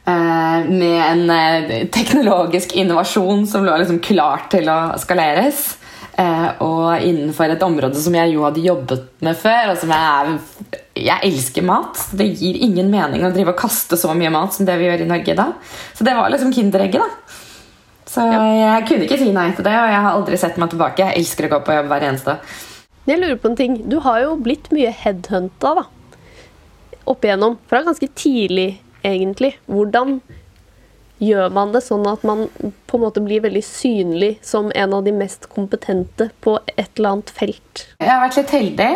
Eh, 0.09 0.69
med 0.69 1.12
en 1.12 1.29
eh, 1.29 1.88
teknologisk 1.88 2.75
innovasjon 2.75 3.47
som 3.47 3.65
lå 3.65 3.77
liksom 3.77 3.99
klar 3.99 4.47
til 4.51 4.69
å 4.71 4.79
skaleres. 5.01 5.75
Eh, 6.19 6.47
og 6.65 7.03
innenfor 7.05 7.53
et 7.53 7.63
område 7.63 7.99
som 8.01 8.15
jeg 8.17 8.33
jo 8.33 8.45
hadde 8.47 8.63
jobbet 8.65 9.05
med 9.25 9.38
før. 9.38 9.73
og 9.73 9.81
som 9.81 9.93
Jeg 9.93 10.07
er 10.13 10.79
jeg 10.99 11.31
elsker 11.31 11.63
mat. 11.63 11.99
Det 12.12 12.25
gir 12.27 12.57
ingen 12.65 12.89
mening 12.91 13.23
å 13.23 13.33
drive 13.35 13.53
og 13.53 13.62
kaste 13.62 13.99
så 13.99 14.15
mye 14.17 14.31
mat 14.33 14.55
som 14.55 14.67
det 14.67 14.75
vi 14.79 14.89
gjør 14.89 15.05
i 15.05 15.12
Norge 15.12 15.35
da. 15.38 15.51
Så 15.95 16.07
det 16.07 16.15
var 16.17 16.31
liksom 16.33 16.51
Kinderegget, 16.55 17.05
da. 17.05 17.38
Så 18.09 18.25
jeg 18.25 18.88
kunne 18.89 19.05
ikke 19.05 19.19
si 19.21 19.29
nei 19.31 19.51
til 19.53 19.63
det, 19.67 19.75
og 19.77 19.91
jeg 19.93 20.01
har 20.01 20.15
aldri 20.17 20.38
sett 20.41 20.57
meg 20.57 20.71
tilbake. 20.71 21.05
Jeg 21.05 21.21
elsker 21.21 21.45
å 21.45 21.51
gå 21.53 21.59
på 21.67 21.75
jobb 21.77 21.91
hver 21.91 22.05
eneste 22.07 22.33
dag. 22.33 22.55
Jeg 23.07 23.21
lurer 23.21 23.39
på 23.41 23.49
en 23.51 23.57
ting. 23.57 23.79
Du 23.89 23.99
har 24.05 24.19
jo 24.23 24.35
blitt 24.43 24.69
mye 24.75 24.91
headhunta, 24.93 25.73
da. 25.81 25.85
Opp 27.09 27.25
igjennom. 27.25 27.57
Fra 27.69 27.81
ganske 27.85 28.09
tidlig, 28.17 28.81
egentlig. 29.05 29.55
Hvordan 29.69 30.19
gjør 31.19 31.49
man 31.51 31.73
det 31.75 31.81
sånn 31.83 32.05
at 32.07 32.23
man 32.27 32.45
på 32.88 32.97
en 32.97 33.03
måte 33.03 33.23
blir 33.23 33.43
veldig 33.43 33.63
synlig 33.65 34.38
som 34.45 34.69
en 34.71 34.93
av 34.95 35.03
de 35.07 35.13
mest 35.15 35.49
kompetente 35.51 36.29
på 36.43 36.57
et 36.75 36.99
eller 36.99 37.15
annet 37.15 37.33
felt? 37.35 37.88
Jeg 37.99 38.12
har 38.12 38.21
vært 38.23 38.39
litt 38.39 38.53
heldig. 38.55 38.91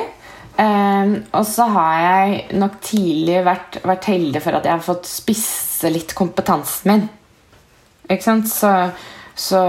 Um, 0.53 1.15
og 1.33 1.47
så 1.49 1.65
har 1.73 1.93
jeg 1.97 2.59
nok 2.61 2.77
tidlig 2.85 3.39
vært, 3.41 3.79
vært 3.81 4.05
heldig 4.11 4.41
for 4.43 4.59
at 4.59 4.67
jeg 4.67 4.75
har 4.75 4.85
fått 4.85 5.09
spisse 5.09 5.89
litt 5.89 6.13
kompetansen 6.17 6.91
min. 6.91 7.07
Ikke 8.11 8.25
sant? 8.25 8.51
Så, 8.51 8.69
så, 9.35 9.59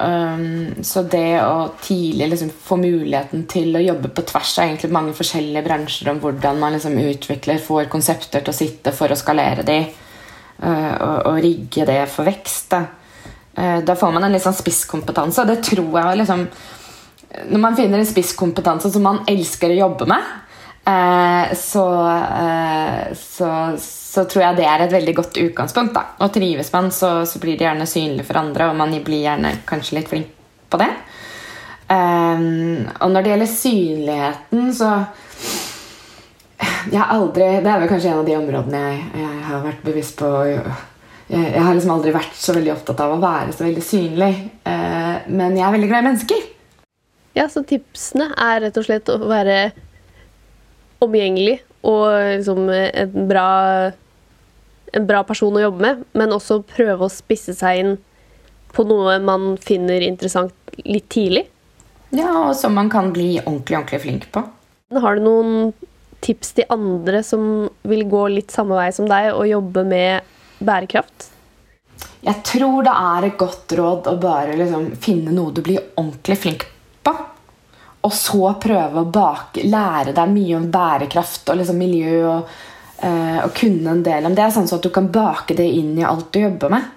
um, 0.00 0.82
så 0.82 1.02
det 1.06 1.38
å 1.38 1.68
tidlig 1.82 2.32
liksom 2.32 2.50
få 2.50 2.78
muligheten 2.80 3.44
til 3.50 3.76
å 3.76 3.82
jobbe 3.82 4.10
på 4.10 4.24
tvers 4.26 4.56
av 4.58 4.86
mange 4.94 5.14
forskjellige 5.14 5.62
bransjer 5.66 6.10
om 6.10 6.18
hvordan 6.22 6.58
man 6.58 6.74
liksom 6.74 6.98
utvikler, 6.98 7.62
får 7.62 7.90
konsepter 7.92 8.42
til 8.42 8.50
å 8.50 8.56
sitte 8.56 8.94
for 8.96 9.14
å 9.14 9.18
skalere 9.18 9.62
de, 9.66 9.78
uh, 10.64 10.94
og, 10.98 11.18
og 11.30 11.42
rigge 11.46 11.86
det 11.86 12.00
for 12.10 12.26
vekst. 12.26 12.74
Da, 12.74 12.82
uh, 13.54 13.80
da 13.86 13.98
får 13.98 14.16
man 14.16 14.26
en 14.26 14.34
litt 14.34 14.46
sånn 14.46 14.58
spisskompetanse, 14.58 15.44
og 15.44 15.52
det 15.52 15.62
tror 15.70 16.00
jeg 16.00 16.24
liksom 16.24 16.48
når 17.50 17.58
man 17.58 17.74
finner 17.74 17.98
en 17.98 18.06
spisskompetanse 18.06 18.92
som 18.94 19.02
man 19.02 19.22
elsker 19.30 19.72
å 19.72 19.78
jobbe 19.78 20.06
med, 20.06 20.26
eh, 20.90 21.54
så, 21.58 21.86
eh, 22.10 23.14
så, 23.18 23.50
så, 23.80 24.24
tror 24.24 24.44
jeg 24.44 24.58
det 24.60 24.68
er 24.68 24.84
et 24.84 24.94
veldig 24.94 25.16
godt 25.18 25.40
utgangspunkt. 25.42 25.94
Da. 25.96 26.06
Og 26.24 26.32
trives 26.34 26.72
man, 26.74 26.90
så, 26.94 27.16
så, 27.28 27.42
blir 27.42 27.58
det 27.58 27.68
gjerne 27.68 27.88
synlig 27.90 28.26
for 28.28 28.40
andre, 28.40 28.70
og 28.70 28.78
man 28.78 28.94
blir 29.04 29.24
gjerne 29.26 29.56
kanskje 29.68 29.98
litt 29.98 30.10
flink 30.12 30.32
på 30.72 30.80
det. 30.82 30.90
Eh, 31.92 32.48
og 33.00 33.12
når 33.12 33.20
det 33.20 33.34
gjelder 33.34 33.54
synligheten, 33.58 34.72
så 34.76 34.94
jeg 36.90 37.00
har 37.00 37.12
aldri, 37.14 37.44
Det 37.64 37.70
er 37.70 37.80
vel 37.80 37.90
kanskje 37.90 38.10
en 38.10 38.18
av 38.20 38.26
de 38.26 38.36
områdene 38.36 38.80
jeg, 38.82 39.04
jeg 39.20 39.44
har 39.48 39.62
vært 39.64 39.86
bevisst 39.86 40.16
på. 40.20 40.30
Jeg, 40.48 40.74
jeg, 41.32 41.62
har 41.64 41.72
liksom 41.74 41.94
aldri 41.94 42.12
vært 42.14 42.36
så 42.38 42.54
veldig 42.56 42.72
opptatt 42.74 43.00
av 43.00 43.14
å 43.14 43.22
være 43.22 43.54
så 43.56 43.64
veldig 43.66 43.84
synlig. 43.84 44.32
Eh, 44.68 45.14
men 45.32 45.56
jeg 45.56 45.66
er 45.66 45.74
veldig 45.74 45.88
glad 45.90 46.04
i 46.04 46.08
mennesker. 46.10 46.50
Ja, 47.34 47.48
så 47.50 47.64
tipsene 47.66 48.28
er 48.38 48.60
rett 48.66 48.76
og 48.78 48.86
slett 48.86 49.10
å 49.10 49.18
være 49.26 49.72
omgjengelig 51.04 51.58
og 51.84 52.06
liksom 52.38 52.68
en 52.72 53.28
bra, 53.28 53.48
en 54.92 55.08
bra 55.08 55.22
person 55.28 55.56
å 55.56 55.64
jobbe 55.66 55.84
med, 55.84 56.04
men 56.16 56.34
også 56.34 56.62
prøve 56.66 57.06
å 57.06 57.12
spisse 57.12 57.54
seg 57.56 57.82
inn 57.82 57.96
på 58.74 58.86
noe 58.88 59.18
man 59.22 59.54
finner 59.62 60.02
interessant 60.02 60.54
litt 60.82 61.06
tidlig. 61.12 61.44
Ja, 62.14 62.30
og 62.48 62.54
som 62.58 62.74
man 62.78 62.90
kan 62.90 63.12
bli 63.14 63.36
ordentlig, 63.42 63.78
ordentlig 63.78 64.00
flink 64.02 64.30
på. 64.34 64.42
Har 65.02 65.18
du 65.18 65.24
noen 65.24 65.72
tips 66.24 66.54
til 66.56 66.68
andre 66.72 67.22
som 67.26 67.68
vil 67.84 68.04
gå 68.08 68.26
litt 68.32 68.54
samme 68.54 68.78
vei 68.78 68.90
som 68.94 69.08
deg 69.10 69.32
og 69.34 69.48
jobbe 69.50 69.84
med 69.88 70.34
bærekraft? 70.64 71.30
Jeg 72.24 72.40
tror 72.46 72.86
det 72.86 72.94
er 72.96 73.26
et 73.28 73.36
godt 73.40 73.74
råd 73.76 74.08
å 74.08 74.16
bare 74.20 74.56
liksom 74.56 74.92
finne 75.00 75.34
noe 75.34 75.52
du 75.52 75.60
blir 75.64 75.82
ordentlig 75.94 76.38
flink 76.40 76.66
på. 77.04 77.12
Og 78.04 78.12
så 78.12 78.50
prøve 78.60 79.00
å 79.00 79.08
bake, 79.08 79.64
lære 79.64 80.12
deg 80.16 80.32
mye 80.32 80.58
om 80.58 80.66
bærekraft 80.72 81.48
og 81.48 81.60
liksom 81.60 81.78
miljø. 81.80 82.18
Og, 82.28 82.50
eh, 83.00 83.38
og 83.44 83.54
kunne 83.56 83.94
en 83.94 84.02
del 84.04 84.28
om 84.28 84.36
det, 84.36 84.50
sånn 84.52 84.68
at 84.68 84.84
du 84.84 84.90
kan 84.92 85.08
bake 85.12 85.56
det 85.56 85.70
inn 85.78 85.94
i 85.98 86.04
alt 86.04 86.28
du 86.34 86.42
jobber 86.42 86.74
med. 86.74 86.90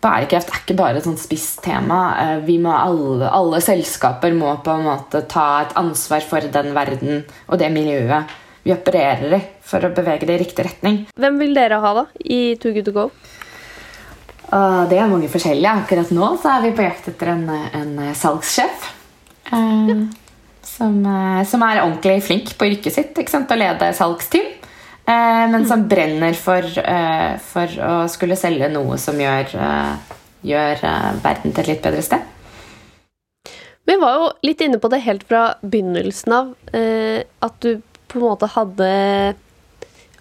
Bærekraft 0.00 0.48
er 0.48 0.60
ikke 0.62 0.78
bare 0.78 1.00
et 1.00 1.04
sånt 1.04 1.20
spisst 1.20 1.58
tema. 1.64 1.98
Vi 2.46 2.56
må 2.62 2.72
alle, 2.72 3.28
alle 3.28 3.58
selskaper 3.60 4.32
må 4.32 4.54
på 4.64 4.72
en 4.72 4.86
måte 4.86 5.20
ta 5.28 5.48
et 5.66 5.74
ansvar 5.76 6.24
for 6.24 6.46
den 6.54 6.70
verden 6.72 7.26
og 7.50 7.58
det 7.60 7.68
miljøet 7.74 8.38
vi 8.62 8.72
opererer 8.72 9.34
i, 9.36 9.40
for 9.64 9.84
å 9.84 9.92
bevege 9.96 10.28
det 10.28 10.38
i 10.38 10.40
riktig 10.40 10.64
retning. 10.64 11.02
Hvem 11.20 11.36
vil 11.40 11.52
dere 11.56 11.80
ha 11.82 11.92
da 11.96 12.06
i 12.20 12.56
Too 12.60 12.72
Good 12.76 12.88
To 12.88 12.96
Go? 12.96 13.06
Uh, 14.50 14.88
det 14.90 14.98
er 14.98 15.10
mange 15.10 15.28
forskjellige. 15.32 15.76
Akkurat 15.84 16.14
nå 16.16 16.32
så 16.40 16.56
er 16.56 16.64
vi 16.64 16.72
på 16.76 16.84
jakt 16.84 17.12
etter 17.12 17.34
en, 17.34 17.44
en 17.50 17.92
salgssjef. 18.16 18.88
Uh, 19.50 20.06
som, 20.62 20.96
uh, 21.04 21.42
som, 21.48 21.62
er 21.66 21.82
ordentlig 21.82 22.20
flink 22.26 22.52
på 22.58 22.68
yrket 22.70 22.94
sitt 22.94 23.18
ikke 23.18 23.32
sant? 23.32 23.50
å 23.50 23.58
lede 23.58 23.92
salgsteam. 23.96 24.56
men 25.50 25.64
som 25.66 25.88
brenner 25.90 26.36
for, 26.38 26.62
for, 27.42 27.72
å 27.82 27.94
skulle 28.06 28.36
selge 28.38 28.68
noe 28.70 28.94
som 29.00 29.16
gjør, 29.18 29.48
gjør 30.46 30.82
verden 31.24 31.50
til 31.50 31.64
et 31.64 31.70
litt 31.72 31.82
bedre 31.82 32.04
sted. 32.06 32.28
Vi 33.90 33.96
var 33.98 34.20
jo 34.20 34.28
litt 34.46 34.62
inne 34.62 34.78
på 34.78 34.90
det 34.92 35.00
helt 35.02 35.24
fra 35.26 35.56
begynnelsen 35.64 36.36
av. 36.36 36.52
at 36.70 37.58
du 37.58 37.80
på 38.06 38.20
en 38.20 38.26
måte 38.28 38.52
hadde 38.54 38.92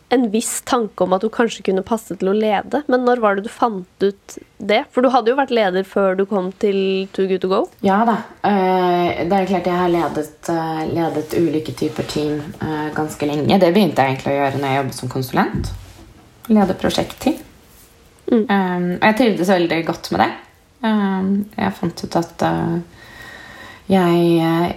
en 0.09 0.31
viss 0.33 0.61
tanke 0.65 1.03
om 1.03 1.13
at 1.13 1.21
du 1.21 1.29
kanskje 1.29 1.63
kunne 1.67 1.83
passe 1.85 2.15
til 2.17 2.31
å 2.31 2.35
lede. 2.35 2.81
Men 2.89 3.05
når 3.05 3.21
var 3.21 3.37
det 3.37 3.45
du 3.45 3.51
fant 3.53 4.03
ut 4.03 4.37
det? 4.57 4.81
For 4.93 5.05
du 5.05 5.11
hadde 5.13 5.31
jo 5.31 5.37
vært 5.37 5.53
leder 5.53 5.85
før 5.87 6.17
du 6.17 6.25
kom 6.29 6.49
til 6.61 6.79
Too 7.13 7.27
Good 7.29 7.43
To 7.45 7.51
Go. 7.51 7.59
Ja 7.85 7.99
da. 8.09 8.17
Eh, 8.49 9.21
det 9.29 9.37
er 9.37 9.49
klart 9.51 9.69
jeg 9.69 9.77
har 9.77 9.93
ledet, 9.93 10.49
eh, 10.49 10.81
ledet 10.89 11.35
ulike 11.37 11.75
typer 11.77 12.09
team 12.09 12.39
eh, 12.39 12.89
ganske 12.95 13.29
lenge. 13.29 13.59
Det 13.61 13.71
begynte 13.75 14.01
jeg 14.01 14.15
egentlig 14.15 14.33
å 14.33 14.39
gjøre 14.39 14.63
når 14.63 14.73
jeg 14.73 14.81
jobbet 14.81 14.99
som 14.99 15.13
konsulent. 15.13 15.71
Lede 16.49 16.79
prosjektteam. 16.81 17.37
Mm. 18.29 18.45
Og 18.45 19.05
jeg 19.07 19.17
trivdes 19.17 19.49
veldig 19.49 19.77
godt 19.87 20.11
med 20.13 20.21
det. 20.21 20.31
Jeg 21.57 21.75
fant 21.79 22.03
ut 22.03 22.17
at 22.19 22.43
jeg, 23.89 24.19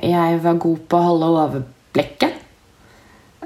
jeg 0.09 0.39
var 0.45 0.61
god 0.65 0.87
på 0.89 0.97
å 0.97 1.09
holde 1.11 1.29
overblikket. 1.43 2.42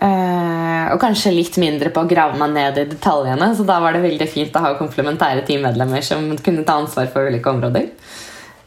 Uh, 0.07 0.93
og 0.93 1.01
kanskje 1.03 1.33
litt 1.35 1.57
mindre 1.59 1.91
på 1.91 2.05
å 2.05 2.09
grave 2.09 2.39
meg 2.39 2.53
ned 2.55 2.77
i 2.79 2.87
detaljene. 2.93 3.49
Så 3.57 3.65
da 3.67 3.81
var 3.83 3.97
det 3.97 4.05
veldig 4.05 4.29
fint 4.31 4.55
å 4.55 4.63
ha 4.63 4.75
komplementære 4.79 5.43
teammedlemmer 5.49 6.05
som 6.05 6.29
kunne 6.45 6.67
ta 6.67 6.77
ansvar 6.79 7.09
for 7.11 7.27
ulike 7.27 7.51
områder. 7.51 7.89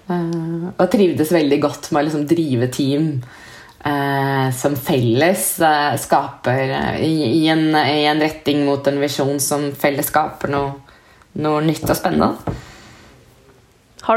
Uh, 0.10 0.72
og 0.74 0.88
trivdes 0.92 1.32
veldig 1.32 1.62
godt 1.64 1.92
med 1.94 2.02
å 2.02 2.08
liksom 2.08 2.26
drive 2.28 2.68
team 2.76 3.12
uh, 3.86 4.50
som 4.58 4.76
felles 4.76 5.46
skaper 6.04 6.74
i, 6.98 7.14
i, 7.30 7.44
en, 7.54 7.70
i, 7.78 8.04
en, 8.10 8.24
retning 8.26 8.66
mot 8.68 8.90
en 8.90 9.00
visjon 9.00 9.40
som 9.44 9.70
felles 9.78 10.10
skaper 10.12 10.52
noe, 10.52 10.74
noe 11.40 11.62
nytt 11.64 11.88
og 11.88 11.96
spennende. 12.00 12.58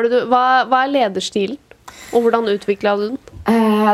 Du, 0.08 0.18
hva, 0.32 0.64
hva 0.64 0.86
er 0.86 0.96
lederstilen? 0.96 1.60
Og 2.16 2.24
hvordan 2.24 2.48
utvikla 2.48 2.96
du 2.96 3.06
den? 3.12 3.31
Uh, 3.42 3.90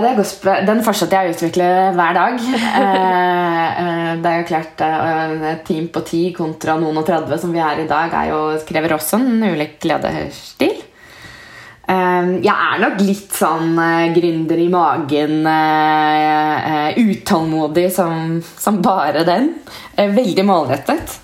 den 0.68 0.82
fortsetter 0.84 1.22
jeg 1.22 1.30
å 1.30 1.34
utvikle 1.34 1.68
hver 1.96 2.16
dag. 2.16 2.34
Uh, 2.36 3.78
uh, 3.80 4.10
det 4.20 4.32
er 4.32 4.42
jo 4.42 4.48
klart 4.50 4.82
Et 4.84 5.62
team 5.64 5.86
på 5.92 6.02
ti 6.04 6.20
kontra 6.36 6.76
noen 6.80 7.00
og 7.00 7.06
30 7.08 7.40
som 7.40 7.54
vi 7.54 7.62
er 7.64 7.80
i 7.80 7.88
dag, 7.88 8.12
er 8.12 8.34
jo, 8.34 8.42
krever 8.68 8.98
også 8.98 9.16
en 9.16 9.48
ulik 9.48 9.88
lederstil. 9.88 10.84
jeg 11.88 12.52
er 12.52 12.80
nok 12.82 12.98
litt 13.00 13.32
sånn 13.32 13.78
gründer 14.12 14.60
i 14.60 14.66
magen, 14.68 15.38
utålmodig 17.00 17.86
som, 17.94 18.42
som 18.44 18.82
bare 18.84 19.24
den. 19.24 19.54
veldig 19.96 20.44
målrettet. 20.44 21.16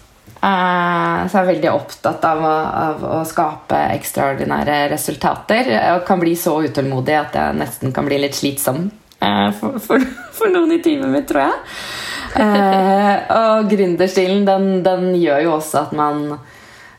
Eh, 0.44 1.20
så 1.28 1.38
jeg 1.38 1.40
er 1.40 1.50
veldig 1.54 1.70
opptatt 1.72 2.24
av 2.28 2.42
å, 2.44 2.54
av 2.88 3.04
å, 3.08 3.20
skape 3.28 3.78
ekstraordinære 3.94 4.82
resultater. 4.92 5.70
Og 5.94 6.04
kan 6.08 6.20
bli 6.20 6.34
så 6.36 6.58
utålmodig 6.66 7.16
at 7.16 7.38
jeg 7.38 7.60
nesten 7.60 7.94
kan 7.96 8.08
bli 8.08 8.18
litt 8.20 8.36
slitsom 8.36 8.82
eh, 9.24 9.48
for, 9.56 9.78
for, 9.80 10.04
for 10.36 10.52
noen 10.52 10.76
i 10.76 10.82
teamet 10.84 11.12
mitt, 11.14 11.28
tror 11.30 11.46
jeg. 11.46 11.62
Eh, 12.44 13.14
og 13.38 13.70
gründerstilen 13.70 14.44
den, 14.48 14.68
den, 14.84 15.12
gjør 15.22 15.46
jo 15.46 15.56
også 15.60 15.86
at 15.86 15.96
man 15.96 16.26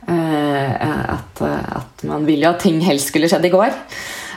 at, 0.06 1.40
at 1.42 2.04
man 2.06 2.28
vil 2.28 2.44
jo 2.44 2.52
at 2.52 2.60
ting 2.62 2.76
helst 2.86 3.10
skulle 3.10 3.26
skjedd 3.26 3.48
i 3.48 3.50
går. 3.50 3.72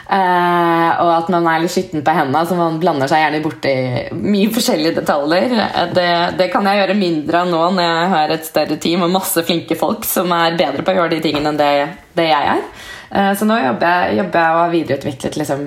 Uh, 0.09 0.89
og 1.03 1.09
at 1.13 1.27
man 1.29 1.45
er 1.45 1.59
litt 1.61 1.69
skitten 1.69 2.01
på 2.01 2.13
hendene, 2.17 2.41
så 2.49 2.55
man 2.57 2.79
blander 2.81 3.09
seg 3.11 3.21
gjerne 3.21 3.41
borti 3.43 3.73
mye 4.17 4.49
forskjellige 4.55 4.95
detaljer. 4.97 5.53
Det, 5.93 6.05
det, 6.39 6.47
kan 6.49 6.65
jeg 6.65 6.79
gjøre 6.81 6.95
mindre 6.97 7.43
av 7.43 7.51
nå 7.51 7.59
når 7.75 7.85
jeg 7.85 8.07
har 8.15 8.33
et 8.33 8.47
større 8.47 8.79
team 8.81 9.05
og 9.05 9.13
masse 9.13 9.43
flinke 9.45 9.77
folk 9.77 10.07
som 10.09 10.33
er 10.33 10.57
bedre 10.57 10.81
på 10.81 10.95
å 10.95 10.97
gjøre 10.97 11.13
de 11.13 11.21
tingene 11.27 11.53
enn 11.53 11.61
det, 11.61 11.69
det 12.17 12.25
jeg 12.31 12.49
er. 12.55 12.65
Uh, 13.13 13.31
så 13.37 13.45
nå 13.45 13.61
jobber 13.61 13.93
jeg, 13.93 14.17
jobber 14.23 14.41
jeg 14.41 14.57
og 14.57 14.63
har 14.63 14.73
videreutviklet 14.73 15.41
liksom, 15.43 15.65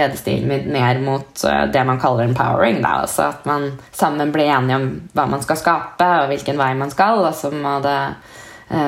ledestilen 0.00 0.50
min 0.50 0.70
mer 0.74 1.02
mot 1.06 1.46
det 1.70 1.86
man 1.86 2.02
kaller 2.02 2.26
empowering. 2.26 2.82
Da. 2.82 2.98
Altså 3.06 3.30
at 3.30 3.46
man 3.46 3.76
sammen 3.94 4.34
blir 4.34 4.50
enige 4.50 4.82
om 4.82 4.90
hva 5.14 5.30
man 5.30 5.46
skal 5.46 5.62
skape, 5.62 6.14
og 6.24 6.32
hvilken 6.34 6.58
vei 6.58 6.72
man 6.82 6.90
skal. 6.90 7.22
Og 7.22 7.38
så 7.38 7.54
må 7.54 7.78
det 7.86 8.00
Eh, 8.14 8.33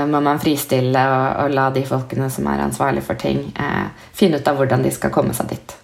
må 0.09 0.21
man 0.25 0.41
fristille 0.43 1.03
og, 1.13 1.27
og, 1.45 1.55
la 1.55 1.69
de 1.75 1.83
folkene 1.87 2.29
som 2.33 2.49
er 2.51 2.65
ansvarlige 2.65 3.07
for 3.07 3.19
ting, 3.21 3.43
eh, 3.55 4.07
finne 4.17 4.41
ut 4.41 4.49
av 4.49 4.59
hvordan 4.59 4.87
de 4.87 4.93
skal 4.95 5.13
komme 5.15 5.37
seg 5.37 5.53
dit. 5.53 5.77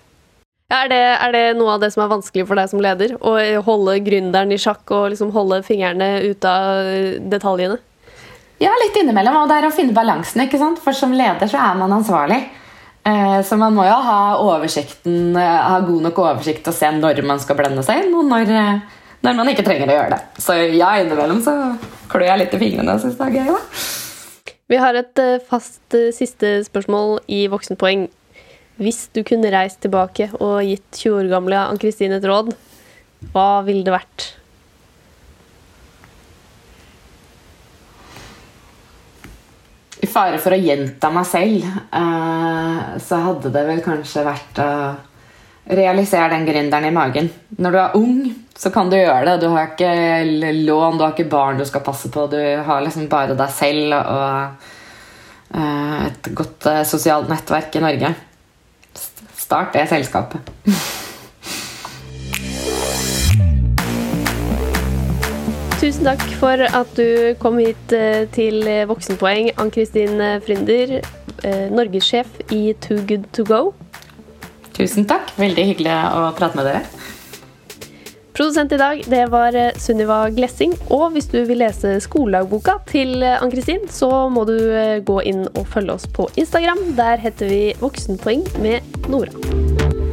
Ja, 0.72 0.84
er, 0.86 0.88
det, 0.88 1.00
er, 1.12 1.32
det, 1.34 1.42
noe 1.58 1.74
av 1.74 1.82
det 1.82 1.92
som 1.92 2.02
er 2.04 2.12
vanskelig 2.14 2.46
for 2.48 2.56
deg 2.56 2.70
som 2.70 2.80
leder? 2.80 3.14
Å 3.20 3.36
holde 3.66 3.98
gründeren 4.06 4.54
i 4.54 4.60
sjakk 4.60 4.88
og 4.94 5.10
liksom 5.12 5.34
holde 5.34 5.60
fingrene 5.66 6.14
ute 6.24 6.48
av 6.48 7.28
detaljene? 7.28 7.76
Ja, 8.62 8.72
litt 8.80 8.96
innimellom. 8.96 9.42
Og 9.42 9.50
det 9.50 9.58
er 9.58 9.68
å 9.68 9.74
finne 9.74 9.92
balansen. 9.96 10.46
ikke 10.46 10.60
sant? 10.60 10.80
For 10.80 10.96
som 10.96 11.12
leder 11.12 11.50
så 11.50 11.60
er 11.60 11.76
man 11.76 11.92
ansvarlig. 11.92 12.40
Eh, 13.04 13.38
så 13.44 13.58
man 13.60 13.74
må 13.74 13.84
jo 13.84 13.98
ha 14.06 14.18
ha 14.38 15.78
god 15.82 16.02
nok 16.08 16.18
oversikt 16.22 16.68
og 16.70 16.76
se 16.76 16.90
når 16.94 17.20
man 17.26 17.40
skal 17.42 17.58
blende 17.58 17.82
seg 17.84 18.04
inn, 18.04 18.14
og 18.14 18.28
når, 18.30 18.52
når 19.22 19.38
man 19.38 19.50
ikke 19.52 19.64
trenger 19.66 19.90
å 19.90 19.98
gjøre 19.98 20.16
det. 20.16 20.42
Så 20.42 20.56
ja, 20.74 20.94
innimellom 21.00 21.42
så 21.44 21.54
klør 22.10 22.26
jeg 22.26 22.42
litt 22.42 22.56
i 22.56 22.62
fingrene 22.62 22.96
og 22.96 23.04
syns 23.04 23.18
det 23.20 23.28
er 23.28 23.36
gøy. 23.38 23.52
da. 23.52 23.60
Vi 24.72 24.80
har 24.80 24.96
et 24.96 25.20
eh, 25.20 25.40
fast 25.44 25.96
eh, 25.96 26.10
siste 26.16 26.58
spørsmål 26.66 27.18
i 27.30 27.44
Voksenpoeng. 27.52 28.06
Hvis 28.82 29.04
du 29.14 29.20
kunne 29.26 29.52
reist 29.52 29.82
tilbake 29.84 30.30
og 30.40 30.62
gitt 30.64 31.02
20 31.04 31.18
år 31.18 31.32
gamle 31.32 31.64
Ann-Kristin 31.70 32.14
et 32.16 32.24
råd, 32.26 32.54
hva 33.34 33.62
ville 33.66 33.84
det 33.86 33.94
vært? 33.94 34.30
I 40.02 40.08
fare 40.10 40.40
for 40.42 40.56
å 40.56 40.58
gjenta 40.58 41.12
meg 41.14 41.28
selv, 41.30 41.68
eh, 41.94 42.80
så 42.98 43.20
hadde 43.28 43.52
det 43.54 43.66
vel 43.68 43.84
kanskje 43.84 44.24
vært 44.26 44.62
å 44.64 44.70
realisere 45.78 46.32
den 46.32 46.48
gründeren 46.48 46.88
i 46.88 46.96
magen. 46.96 47.30
Når 47.60 47.70
du 47.70 47.78
er 47.78 48.00
ung, 48.00 48.16
så 48.56 48.70
kan 48.70 48.90
du 48.90 48.96
gjøre 48.98 49.24
det. 49.26 49.40
Du 49.42 49.48
har 49.52 49.72
ikke 49.72 49.92
lån, 50.62 50.98
du 50.98 51.04
har 51.04 51.14
ikke 51.14 51.30
barn 51.32 51.58
du 51.58 51.64
skal 51.68 51.84
passe 51.84 52.10
på. 52.12 52.26
Du 52.30 52.38
har 52.38 52.84
liksom 52.84 53.08
bare 53.10 53.36
deg 53.38 53.50
selv 53.54 53.96
og 53.96 54.68
uh, 55.56 56.00
et 56.06 56.32
godt 56.36 56.68
uh, 56.68 56.82
sosialt 56.86 57.30
nettverk 57.32 57.74
i 57.78 57.84
Norge. 57.84 58.12
Start 59.42 59.74
det 59.76 59.88
selskapet. 59.90 60.52
Tusen 65.82 66.06
takk 66.06 66.22
for 66.38 66.62
at 66.62 66.92
du 66.94 67.34
kom 67.42 67.56
hit 67.58 67.90
eh, 67.90 68.22
til 68.30 68.62
Voksenpoeng, 68.86 69.48
Ann-Kristin 69.58 70.14
Frynder, 70.46 71.00
norgessjef 71.74 72.38
i 72.54 72.70
Too 72.78 73.02
Good 73.08 73.26
To 73.34 73.42
Go. 73.48 73.58
Tusen 74.78 75.08
takk. 75.10 75.34
Veldig 75.42 75.64
hyggelig 75.72 75.96
å 76.14 76.30
prate 76.38 76.60
med 76.60 76.70
dere. 76.70 76.84
Produsent 78.32 78.72
i 78.72 78.78
dag 78.80 79.02
det 79.12 79.26
var 79.32 79.56
eh, 79.56 79.74
Sunniva 79.76 80.30
Glessing. 80.32 80.72
Og 80.94 81.12
hvis 81.12 81.28
du 81.32 81.42
vil 81.48 81.60
lese 81.60 81.98
skoledagboka 82.00 82.78
til 82.88 83.20
eh, 83.20 83.36
Ann-Kristin, 83.36 83.84
så 83.92 84.08
må 84.32 84.46
du 84.48 84.56
eh, 84.56 85.00
gå 85.04 85.20
inn 85.28 85.44
og 85.52 85.66
følge 85.74 85.98
oss 85.98 86.08
på 86.08 86.30
Instagram. 86.40 86.94
Der 86.96 87.20
heter 87.20 87.52
vi 87.52 87.62
Voksenpoeng 87.82 88.46
med 88.64 89.04
Nora. 89.12 90.11